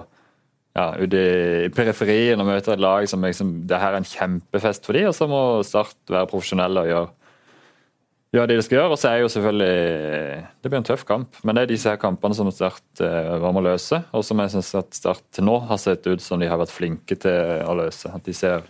[0.75, 4.83] ja, ut i periferien og møter et lag som liksom, det her er en kjempefest
[4.85, 7.07] for de, og så må Start være profesjonelle og gjøre,
[8.35, 8.91] gjøre det de skal gjøre.
[8.91, 12.01] Og så er jo selvfølgelig Det blir en tøff kamp, men det er disse her
[12.01, 15.81] kampene som Start eh, å løse, og som jeg syns at Start til nå har
[15.81, 18.13] sett ut som de har vært flinke til å løse.
[18.13, 18.67] At de ser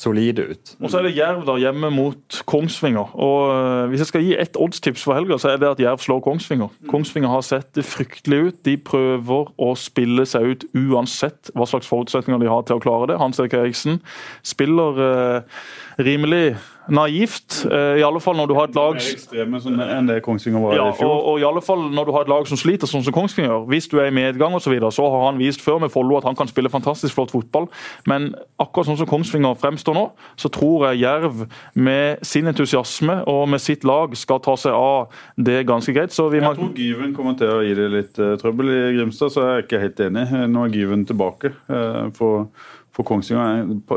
[0.00, 0.72] solide ut.
[0.80, 3.12] Og så er det Jerv der hjemme mot Kongsvinger.
[3.14, 6.00] Og øh, Hvis jeg skal gi ett oddstips for helga, så er det at Jerv
[6.00, 6.72] slår Kongsvinger.
[6.88, 8.60] Kongsvinger har sett det fryktelig ut.
[8.64, 13.12] De prøver å spille seg ut uansett hva slags forutsetninger de har til å klare
[13.12, 13.20] det.
[13.20, 14.00] Hans Erik Eriksen
[14.46, 15.62] spiller øh,
[16.00, 16.56] rimelig
[16.90, 20.76] naivt, øh, i alle fall når du har et lag ekstreme enn det Kongsvinger var
[20.76, 21.10] ja, i fjor.
[21.10, 23.50] og, og i alle fall når du har et lag som sliter, sånn som Kongsvinger
[23.50, 23.66] gjør.
[23.70, 26.18] Hvis du er i medgang og så, videre, så har han vist før med Follo
[26.18, 27.68] at han kan spille fantastisk flott fotball.
[28.10, 30.06] Men akkurat sånn som Kongsvinger fremstår nå,
[30.40, 35.22] så tror jeg Jerv med sin entusiasme og med sitt lag skal ta seg av
[35.36, 36.14] det ganske greit.
[36.14, 38.80] Så vi må Jeg tror Gyven kommer til å gi det litt eh, trøbbel i
[38.98, 40.26] Grimstad, så jeg er ikke helt enig.
[40.50, 41.54] Nå er Gyven tilbake.
[41.70, 42.48] eh, for,
[42.96, 43.42] for Kongsvinger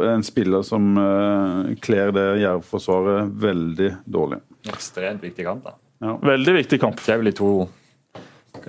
[0.04, 4.40] er en, spiller som uh, kler det Jerv-forsvaret veldig dårlig.
[4.70, 5.66] Ekstremt viktig kamp.
[5.66, 6.18] da.
[6.22, 7.02] Veldig viktig kamp.
[7.02, 7.52] Det er vel de to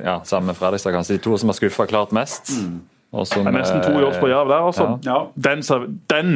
[0.00, 2.50] ja, sammen med Fredrikstad kanskje de to som har skuffa klart mest.
[3.14, 4.88] Og som, Det er nesten to jobs på Jerv der, altså.
[5.06, 5.20] Ja.
[5.36, 5.62] Den,
[6.10, 6.34] den!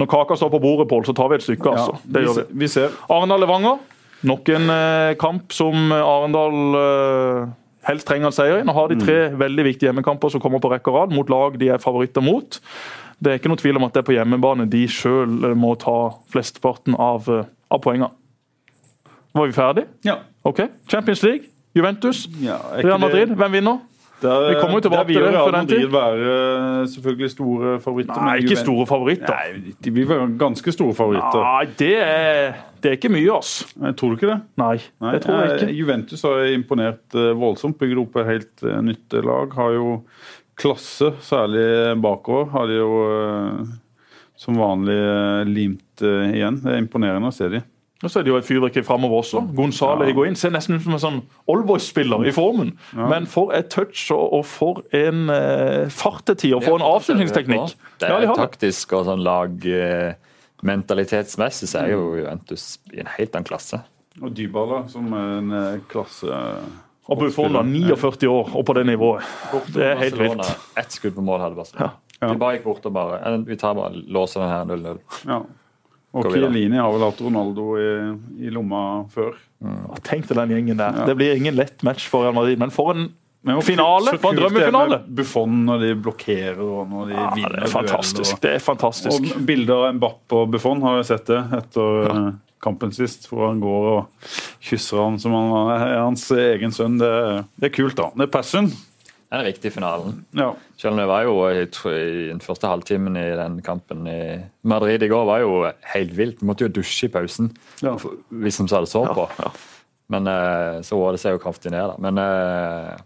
[0.00, 2.00] Når kaka står på bordet, Pål, så tar vi et stykke, altså.
[2.02, 2.60] Det vi, gjør vi.
[2.64, 2.94] vi ser.
[3.12, 3.78] Arendal-Levanger.
[4.26, 7.52] Nok en eh, kamp som Arendal eh,
[7.88, 8.64] helst trenger en seier i.
[8.66, 11.56] Nå har de tre veldig viktige hjemmekamper som kommer på rekke og rad, mot lag
[11.60, 12.58] de er favoritter mot.
[13.20, 15.98] Det er ikke noe tvil om at det er på hjemmebane de sjøl må ta
[16.32, 18.10] flesteparten av, eh, av poengene.
[19.36, 19.86] Var vi ferdig?
[20.04, 20.16] Ja.
[20.42, 20.64] OK.
[20.90, 21.50] Champions League.
[21.76, 22.24] Juventus.
[22.42, 23.28] Ja, Real Madrid.
[23.28, 23.78] Hvem vinner?
[24.22, 25.76] Der, Vi kommer jo tilbake til det Real for den tid.
[25.76, 28.24] Madrid være eh, selvfølgelig store favoritter.
[28.24, 29.36] Nei, ikke store favoritter.
[29.54, 31.40] Nei, de vil være ganske store favoritter.
[31.40, 33.54] Nei, det er, det er ikke mye, ass.
[33.80, 34.40] Nei, Tror du ikke det?
[34.60, 35.78] Nei, Nei, det tror jeg eh, ikke.
[35.78, 37.78] Juventus har imponert eh, voldsomt.
[37.80, 39.56] Bygger opp et helt eh, nytt lag.
[39.56, 39.86] Har jo
[40.60, 41.66] klasse, særlig
[42.04, 42.50] bakover.
[42.54, 43.74] Har de jo eh,
[44.40, 46.60] som vanlig eh, limt eh, igjen.
[46.64, 47.60] Det er imponerende å se de.
[48.00, 49.42] Og så er det jo et fyrverkeri framover også.
[49.52, 50.08] Gonzalo Ja.
[50.08, 51.18] Higuain ser nesten ut som en sånn
[51.52, 52.70] allboys-spiller i formen.
[52.96, 57.74] Men for et touch og, og for en eh, fartetid og for en avslutningsteknikk.
[58.00, 60.14] Det Ja, er de taktisk og sånn lag eh,
[60.64, 63.82] mentalitetsmessig så er jo Juventus i en helt annen klasse.
[64.20, 66.40] Og Dybala som er en eh, klasse
[67.08, 69.30] Og Buffon var 49 år og på det nivået.
[69.74, 70.50] Det er helt vilt.
[70.78, 71.92] Ett skudd på mål hadde Barcelona.
[72.20, 72.28] Ja.
[72.28, 75.00] De bare gikk bort og bare Vi tar bare låser den her 0-0.
[75.30, 75.40] Ja.
[76.10, 77.88] Og Kielini vi har vel hatt Ronaldo i,
[78.42, 79.38] i lomma før.
[80.06, 81.04] Tenk til den gjengen der.
[81.06, 83.10] Det blir ingen lett match for Real Madrid, men for en
[83.42, 84.98] Men Finale, så for en drømmefinale.
[85.16, 88.34] Buffon når de blokkerer og når de ja, vinner Det er fantastisk.
[88.34, 89.30] Og, Det er fantastisk.
[89.30, 92.26] Og, bilder av Mbappe og Buffon har jeg sett det etter eh,
[92.62, 93.26] kampen sist.
[93.30, 94.30] Hvor han går og
[94.64, 96.98] kysser han som han er hans egen sønn.
[97.00, 97.10] Det,
[97.60, 98.10] det er kult, da.
[98.16, 98.70] Det er passion.
[99.30, 100.16] Det er viktig i finalen.
[100.34, 100.48] Ja.
[100.80, 104.16] Selv om det var jo jeg tror, i den første halvtimen i den kampen i
[104.66, 105.52] Madrid i går var jo
[105.92, 106.40] helt vilt.
[106.42, 107.52] Vi måtte jo dusje i pausen,
[107.84, 107.92] Ja.
[108.30, 109.28] vi som så det så på.
[109.38, 109.52] ja.
[110.10, 111.94] Men eh, så roer det seg jo kraftig ned, da.
[112.02, 112.98] Men eh,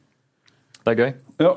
[0.87, 1.15] det er gøy.
[1.45, 1.55] ja.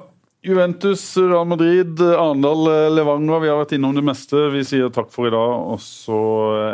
[0.48, 3.40] Juventus, Real Madrid, Arendal, eh, Levanger.
[3.42, 4.44] Vi har vært innom det meste.
[4.54, 6.20] Vi sier takk for i dag, og så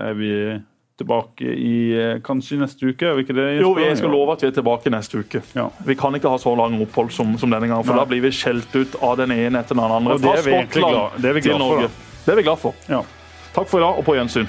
[0.10, 0.32] er vi
[0.98, 3.08] tilbake i eh, kanskje neste uke?
[3.10, 3.46] Er vi ikke det?
[3.56, 3.64] Jesper?
[3.66, 5.41] Jo, jeg skal love at vi er tilbake neste uke.
[5.58, 5.68] Ja.
[5.88, 8.04] Vi kan ikke ha så lang opphold som, som denne gangen, for Nei.
[8.04, 10.20] da blir vi skjelt ut av den ene etter den andre.
[10.22, 11.89] Det er Fra vi Skottland glad- det er vi til glad for, Norge.
[12.26, 12.76] Det er vi glad for.
[12.89, 13.02] Ja.
[13.54, 14.48] Takk for i dag, og på gjensyn.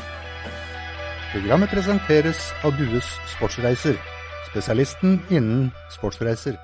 [1.35, 3.97] Programmet presenteres av Dues Sportsreiser,
[4.51, 6.55] spesialisten innen sportsreiser.